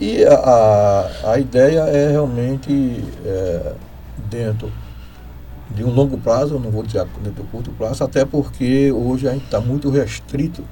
[0.00, 3.74] E a, a, ideia é realmente é,
[4.30, 4.72] dentro
[5.70, 9.32] de um longo prazo, não vou dizer dentro do curto prazo, até porque hoje a
[9.32, 10.64] gente está muito restrito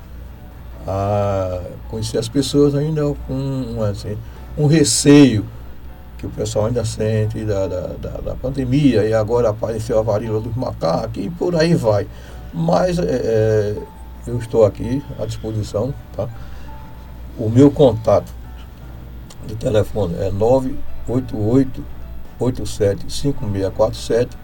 [0.86, 4.16] a conhecer as pessoas ainda com assim,
[4.56, 5.44] um receio
[6.18, 10.40] que o pessoal ainda sente da, da, da, da pandemia e agora apareceu a varíola
[10.40, 12.06] dos macacos e por aí vai.
[12.52, 13.76] Mas é, é,
[14.26, 16.28] eu estou aqui à disposição, tá?
[17.38, 18.32] O meu contato
[19.46, 21.84] de telefone é 988
[22.40, 24.36] 87 5647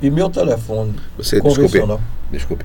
[0.00, 2.00] e meu telefone Você, convencional.
[2.30, 2.64] Desculpe,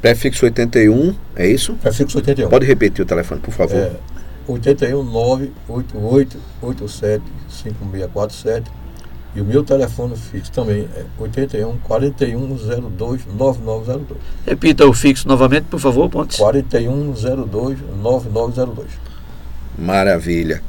[0.00, 1.74] Prefixo 81, é isso?
[1.74, 2.48] Prefixo 81.
[2.48, 3.76] Pode repetir o telefone, por favor.
[3.76, 3.96] É
[4.46, 7.22] 81 988 87
[7.70, 8.70] 5647
[9.34, 14.20] e o meu telefone fixo também é 81 4102 9902.
[14.46, 16.38] Repita o fixo novamente, por favor, Pontes.
[16.38, 18.88] 4102 9902.
[19.78, 20.62] Maravilha.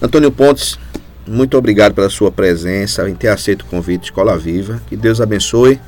[0.00, 0.78] Antônio Pontes,
[1.26, 4.80] muito obrigado pela sua presença, em ter aceito o convite Escola Viva.
[4.88, 5.78] Que Deus abençoe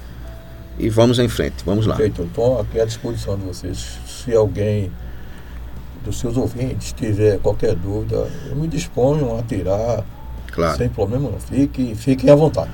[0.79, 1.65] e vamos em frente.
[1.65, 1.97] Vamos lá.
[1.97, 3.99] Feito, estou aqui à disposição de vocês.
[4.07, 4.93] Se alguém
[6.05, 10.05] dos seus ouvintes tiver qualquer dúvida, eu me disponho a tirar.
[10.53, 10.77] Claro.
[10.77, 11.41] Sem problema, não.
[11.41, 12.71] Fique, fiquem à vontade.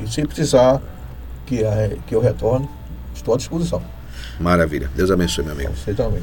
[0.00, 0.80] E se precisar
[1.46, 1.62] que,
[2.06, 2.68] que eu retorne,
[3.14, 3.82] estou à disposição.
[4.38, 4.90] Maravilha.
[4.94, 5.72] Deus abençoe, meu amigo.
[5.76, 6.22] Você também.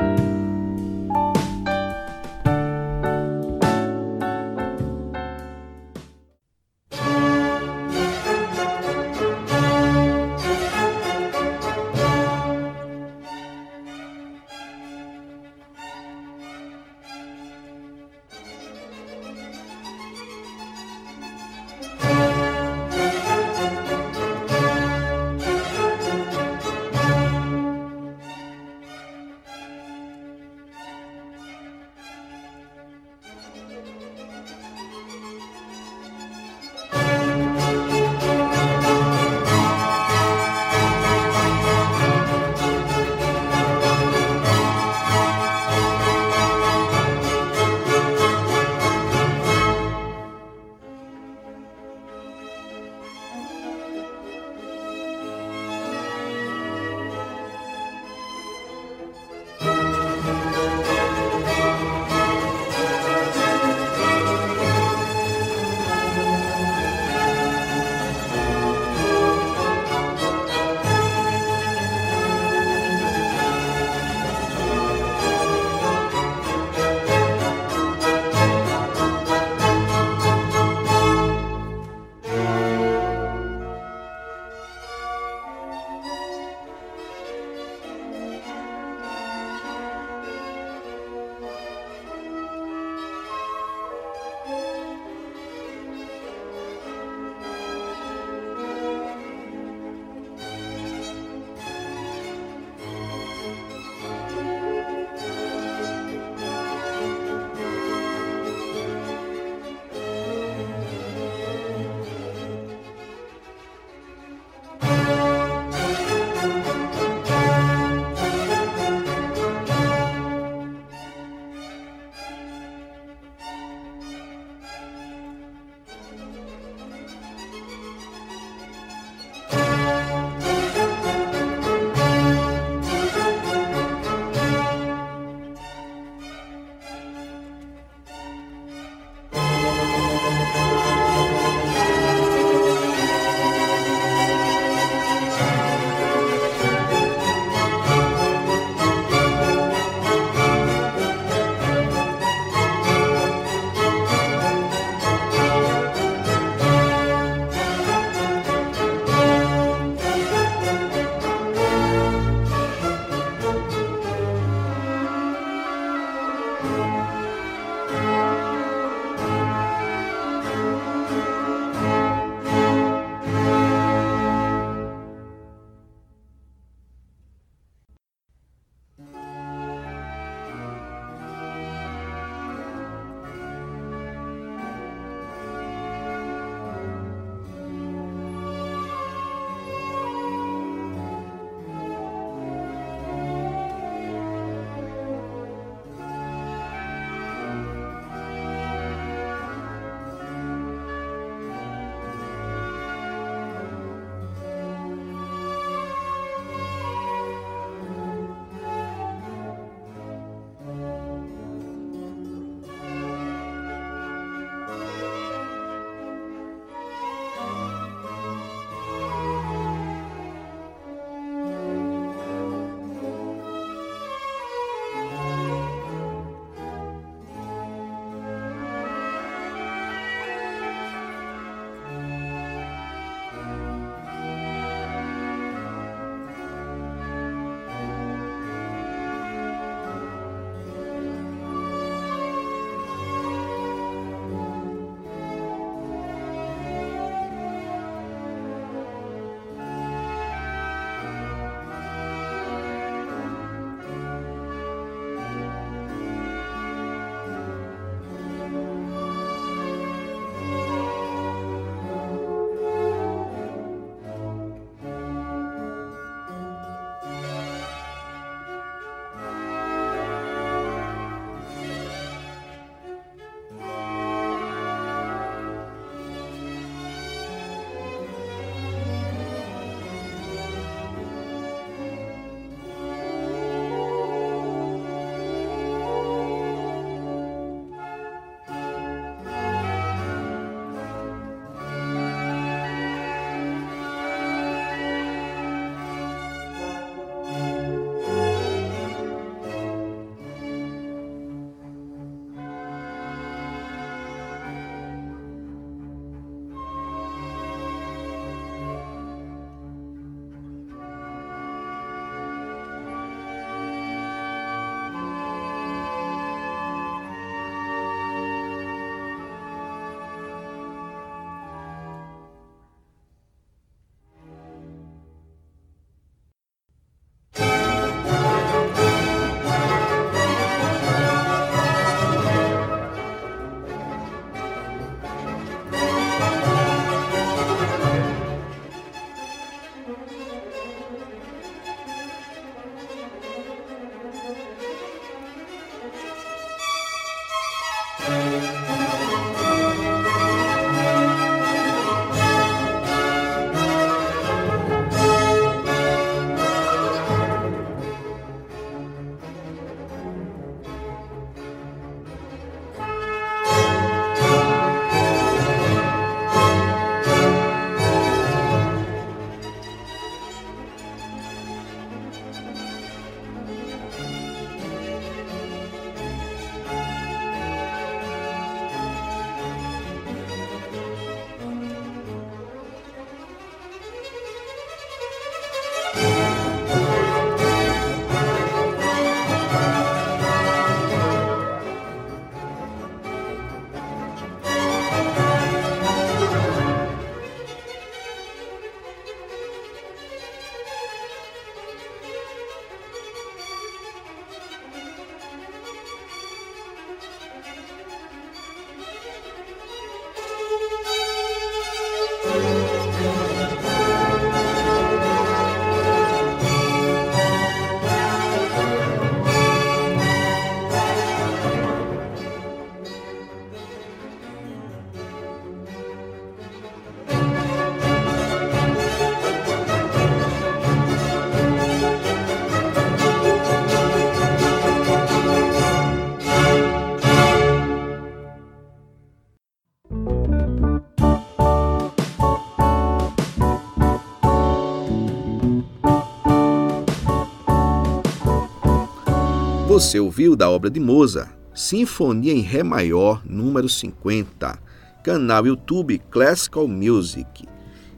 [449.81, 454.59] Você ouviu da obra de Mozart, Sinfonia em Ré Maior, número 50,
[455.03, 457.47] canal YouTube Classical Music.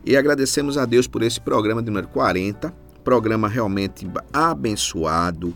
[0.06, 2.74] E agradecemos a Deus por esse programa de número 40,
[3.04, 5.54] programa realmente abençoado,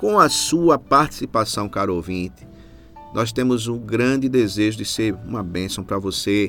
[0.00, 2.44] com a sua participação, caro ouvinte.
[3.14, 6.48] Nós temos um grande desejo de ser uma bênção para você.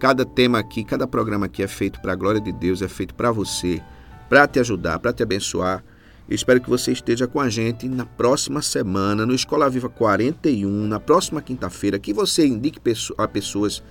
[0.00, 3.14] Cada tema aqui, cada programa aqui é feito para a glória de Deus, é feito
[3.14, 3.80] para você,
[4.28, 5.84] para te ajudar, para te abençoar
[6.28, 10.98] espero que você esteja com a gente na próxima semana, no Escola Viva 41, na
[10.98, 12.80] próxima quinta-feira, que você indique
[13.18, 13.82] a pessoas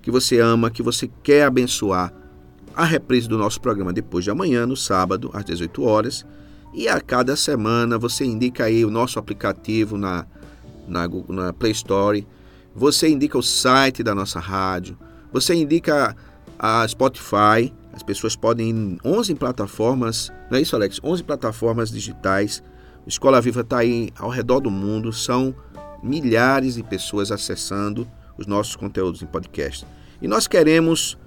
[0.00, 2.12] que você ama, que você quer abençoar,
[2.74, 6.26] a reprise do nosso programa depois de amanhã, no sábado, às 18 horas.
[6.74, 10.26] E a cada semana você indica aí o nosso aplicativo na,
[10.88, 12.26] na, Google, na Play Store,
[12.74, 14.96] você indica o site da nossa rádio,
[15.30, 16.16] você indica
[16.58, 20.98] a Spotify, as pessoas podem ir em 11 plataformas, não é isso, Alex?
[21.02, 22.62] 11 plataformas digitais.
[23.06, 25.54] Escola Viva está aí ao redor do mundo, são
[26.02, 29.86] milhares de pessoas acessando os nossos conteúdos em podcast.
[30.20, 31.18] E nós queremos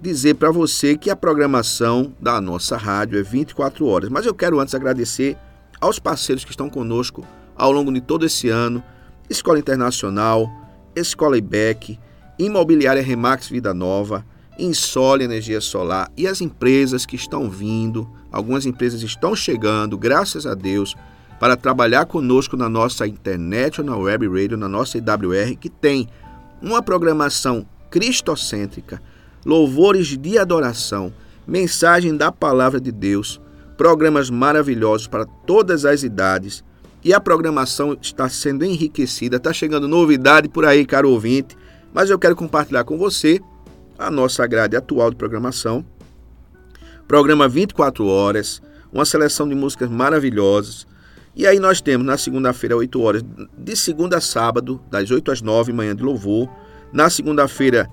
[0.00, 4.08] dizer para você que a programação da nossa rádio é 24 horas.
[4.08, 5.36] Mas eu quero antes agradecer
[5.80, 7.24] aos parceiros que estão conosco
[7.56, 8.82] ao longo de todo esse ano:
[9.28, 10.50] Escola Internacional,
[10.94, 11.98] Escola IBEC,
[12.38, 14.24] Imobiliária Remax Vida Nova.
[14.58, 20.54] Insole Energia Solar e as empresas que estão vindo, algumas empresas estão chegando, graças a
[20.54, 20.96] Deus,
[21.38, 26.08] para trabalhar conosco na nossa internet na web radio, na nossa IWR, que tem
[26.60, 29.00] uma programação cristocêntrica,
[29.46, 31.12] louvores de adoração,
[31.46, 33.40] mensagem da palavra de Deus,
[33.76, 36.64] programas maravilhosos para todas as idades.
[37.04, 41.56] E a programação está sendo enriquecida, está chegando novidade por aí, caro ouvinte,
[41.94, 43.40] mas eu quero compartilhar com você
[43.98, 45.84] a nossa grade atual de programação.
[47.08, 50.86] Programa 24 horas, uma seleção de músicas maravilhosas.
[51.34, 53.24] E aí nós temos na segunda-feira, 8 horas,
[53.56, 56.48] de segunda a sábado, das 8 às 9, manhã de louvor.
[56.92, 57.88] Na segunda-feira,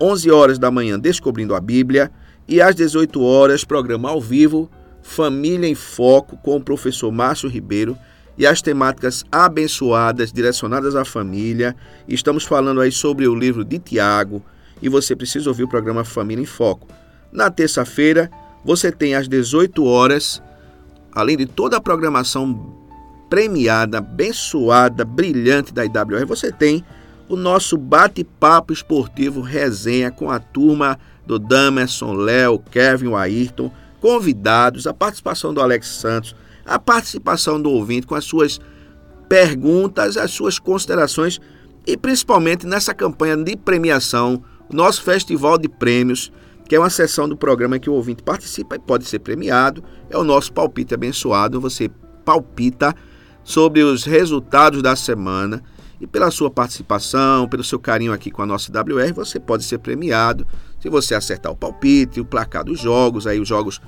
[0.00, 2.10] 11 horas da manhã, Descobrindo a Bíblia.
[2.46, 4.70] E às 18 horas, programa ao vivo,
[5.02, 7.96] Família em Foco, com o professor Márcio Ribeiro.
[8.36, 11.74] E as temáticas abençoadas, direcionadas à família.
[12.06, 14.42] Estamos falando aí sobre o livro de Tiago,
[14.80, 16.88] e você precisa ouvir o programa Família em Foco.
[17.32, 18.30] Na terça-feira,
[18.64, 20.42] você tem às 18 horas,
[21.12, 22.76] além de toda a programação
[23.28, 26.84] premiada, abençoada, brilhante da IWR, você tem
[27.28, 33.70] o nosso bate-papo esportivo resenha com a turma do Damerson, Léo, Kevin, Ayrton,
[34.00, 38.58] convidados, a participação do Alex Santos, a participação do ouvinte com as suas
[39.28, 41.38] perguntas, as suas considerações
[41.86, 46.32] e principalmente nessa campanha de premiação nosso festival de prêmios,
[46.68, 50.16] que é uma sessão do programa que o ouvinte participa e pode ser premiado, é
[50.16, 51.60] o nosso palpite abençoado.
[51.60, 51.90] Você
[52.24, 52.94] palpita
[53.42, 55.62] sobre os resultados da semana.
[56.00, 59.78] E pela sua participação, pelo seu carinho aqui com a nossa WR, você pode ser
[59.78, 60.46] premiado.
[60.78, 63.80] Se você acertar o palpite, o placar dos jogos, aí os jogos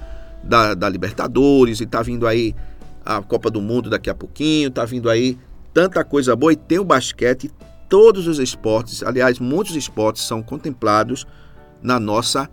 [0.43, 2.55] da, da Libertadores, e tá vindo aí
[3.05, 5.39] a Copa do Mundo daqui a pouquinho, tá vindo aí
[5.73, 7.51] tanta coisa boa e tem o basquete
[7.91, 11.27] todos os esportes, aliás, muitos esportes são contemplados
[11.83, 12.49] na nossa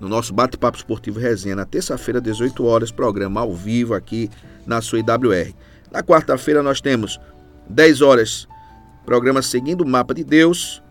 [0.00, 4.28] no nosso bate-papo esportivo resenha na terça-feira, 18 horas, programa ao vivo aqui
[4.66, 5.54] na sua IWR.
[5.90, 7.18] Na quarta-feira nós temos
[7.70, 8.46] 10 horas,
[9.06, 10.82] programa Seguindo o Mapa de Deus,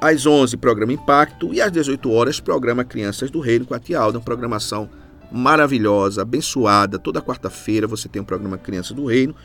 [0.00, 4.00] às 11 programa Impacto e às 18 horas programa Crianças do Reino com a Tia
[4.00, 4.88] Alda, uma programação
[5.30, 6.98] maravilhosa, abençoada.
[6.98, 9.36] Toda quarta-feira você tem um programa Crianças do Reino,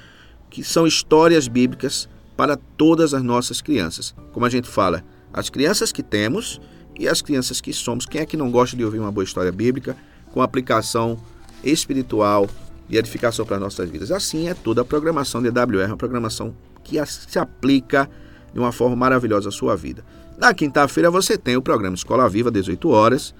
[0.49, 4.13] que são histórias bíblicas para todas as nossas crianças.
[4.31, 5.03] Como a gente fala,
[5.33, 6.59] as crianças que temos
[6.97, 8.05] e as crianças que somos.
[8.05, 9.95] Quem é que não gosta de ouvir uma boa história bíblica
[10.31, 11.17] com aplicação
[11.63, 12.49] espiritual
[12.89, 14.11] e edificação para as nossas vidas?
[14.11, 18.09] Assim é toda a programação de AWR, uma programação que se aplica
[18.53, 20.03] de uma forma maravilhosa à sua vida.
[20.37, 23.33] Na quinta-feira você tem o programa Escola Viva, 18 horas.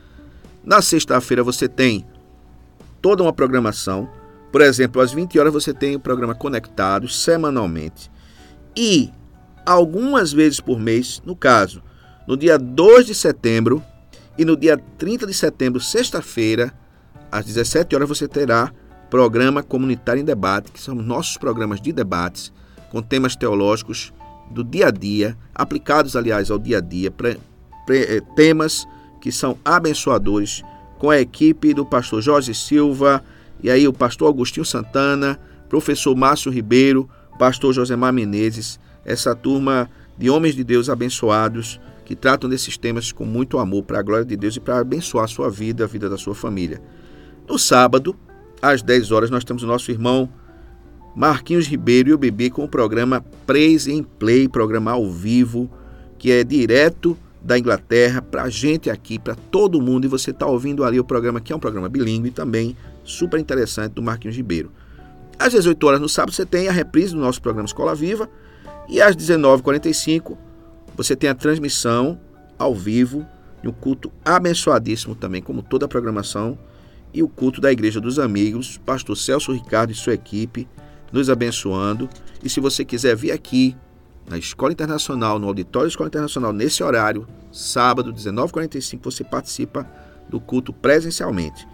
[0.64, 2.06] Na sexta-feira você tem
[3.02, 4.10] toda uma programação.
[4.52, 8.10] Por exemplo, às 20 horas você tem o programa Conectados semanalmente.
[8.76, 9.12] E
[9.66, 11.82] algumas vezes por mês, no caso,
[12.28, 13.82] no dia 2 de setembro
[14.38, 16.74] e no dia 30 de setembro, sexta-feira,
[17.32, 18.72] às 17 horas, você terá
[19.10, 22.52] programa Comunitário em Debate, que são nossos programas de debates
[22.92, 24.14] com temas teológicos
[24.52, 27.40] do dia a dia, aplicados, aliás, ao dia a dia, pre,
[27.90, 28.88] eh, temas
[29.22, 30.64] que são abençoadores,
[31.00, 33.24] com a equipe do pastor Jorge Silva,
[33.62, 40.30] e aí o pastor Agostinho Santana, professor Márcio Ribeiro, pastor Josemar Menezes, essa turma de
[40.30, 44.38] homens de Deus abençoados que tratam desses temas com muito amor para a glória de
[44.38, 46.82] Deus e para abençoar a sua vida, a vida da sua família.
[47.48, 48.16] No sábado,
[48.62, 50.30] às 10 horas, nós temos o nosso irmão
[51.16, 55.70] Marquinhos Ribeiro e o bebê com o programa Praise and Play, programa ao vivo,
[56.18, 60.06] que é direto da Inglaterra para a gente aqui, para todo mundo.
[60.06, 63.94] E você está ouvindo ali o programa, que é um programa bilíngue também super interessante
[63.94, 64.72] do Marquinhos Ribeiro.
[65.38, 68.30] Às 18 horas no sábado você tem a reprise do nosso programa Escola Viva
[68.88, 70.38] e às 19h45
[70.96, 72.20] você tem a transmissão
[72.58, 73.26] ao vivo
[73.62, 76.58] de um culto abençoadíssimo também, como toda a programação,
[77.14, 80.68] e o culto da Igreja dos Amigos, pastor Celso Ricardo e sua equipe,
[81.12, 82.10] nos abençoando.
[82.44, 83.76] E se você quiser vir aqui
[84.30, 89.90] na Escola Internacional, no Auditório Escola Internacional, nesse horário, sábado, 19h45, você participa
[90.30, 91.68] do culto presencialmente.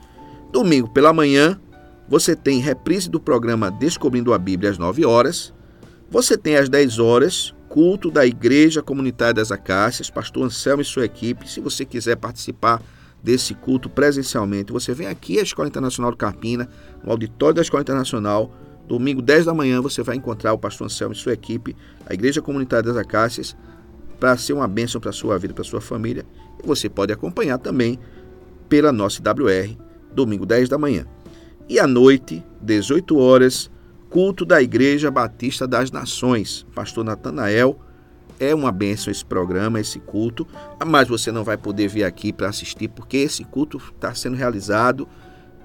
[0.52, 1.60] Domingo pela manhã,
[2.12, 5.54] você tem reprise do programa Descobrindo a Bíblia às 9 horas.
[6.10, 11.06] Você tem às 10 horas culto da Igreja Comunitária das Acácias, pastor Anselmo e sua
[11.06, 11.50] equipe.
[11.50, 12.84] Se você quiser participar
[13.24, 16.68] desse culto presencialmente, você vem aqui à Escola Internacional do Carpina,
[17.02, 18.54] no auditório da Escola Internacional.
[18.90, 22.42] Domingo, 10 da manhã, você vai encontrar o pastor Anselmo e sua equipe, a Igreja
[22.42, 23.56] Comunitária das Acácias,
[24.20, 26.26] para ser uma bênção para a sua vida, para a sua família.
[26.62, 27.98] E você pode acompanhar também
[28.68, 29.78] pela nossa IWR,
[30.14, 31.08] domingo, 10 da manhã.
[31.70, 33.72] E à noite, 18 horas,
[34.10, 36.66] culto da Igreja Batista das Nações.
[36.76, 37.80] Pastor Natanael,
[38.40, 40.48] é uma benção esse programa, esse culto,
[40.86, 45.08] mas você não vai poder vir aqui para assistir, porque esse culto está sendo realizado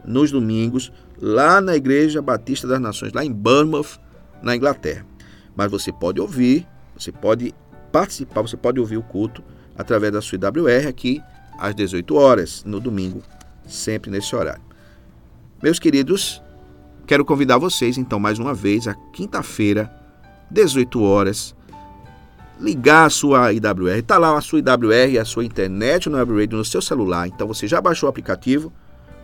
[0.05, 3.99] nos domingos, lá na Igreja Batista das Nações, lá em Bournemouth,
[4.43, 5.07] na Inglaterra.
[5.57, 7.55] Mas você pode ouvir, você pode
[7.91, 9.43] participar, você pode ouvir o culto
[9.77, 11.23] através da sua IWR aqui
[11.59, 13.23] às 18 horas, no domingo,
[13.67, 14.66] sempre nesse horário.
[15.63, 16.43] Meus queridos,
[17.07, 19.89] Quero convidar vocês, então, mais uma vez, a quinta-feira,
[20.51, 21.55] 18 horas,
[22.59, 23.99] ligar a sua IWR.
[23.99, 27.29] Está lá a sua IWR, a sua internet no Web Radio no seu celular.
[27.29, 28.73] Então, você já baixou o aplicativo.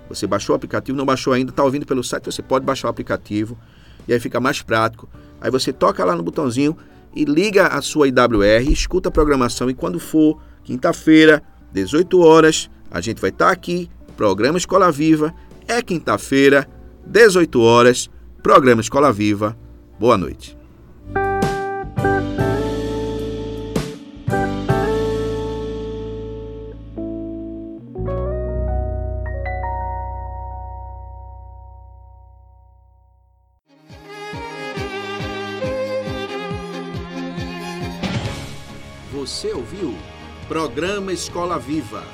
[0.08, 2.90] Você baixou o aplicativo, não baixou ainda, está ouvindo pelo site, você pode baixar o
[2.90, 3.58] aplicativo.
[4.06, 5.08] E aí fica mais prático.
[5.40, 6.76] Aí você toca lá no botãozinho
[7.16, 9.68] e liga a sua IWR, escuta a programação.
[9.70, 11.42] E quando for quinta-feira,
[11.72, 15.34] 18 horas, a gente vai estar tá aqui, programa Escola Viva.
[15.74, 16.68] É quinta-feira,
[17.06, 18.10] 18 horas,
[18.42, 19.56] programa Escola Viva.
[19.98, 20.54] Boa noite.
[39.10, 39.96] Você ouviu?
[40.46, 42.04] Programa Escola Viva.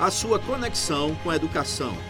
[0.00, 2.09] A sua conexão com a educação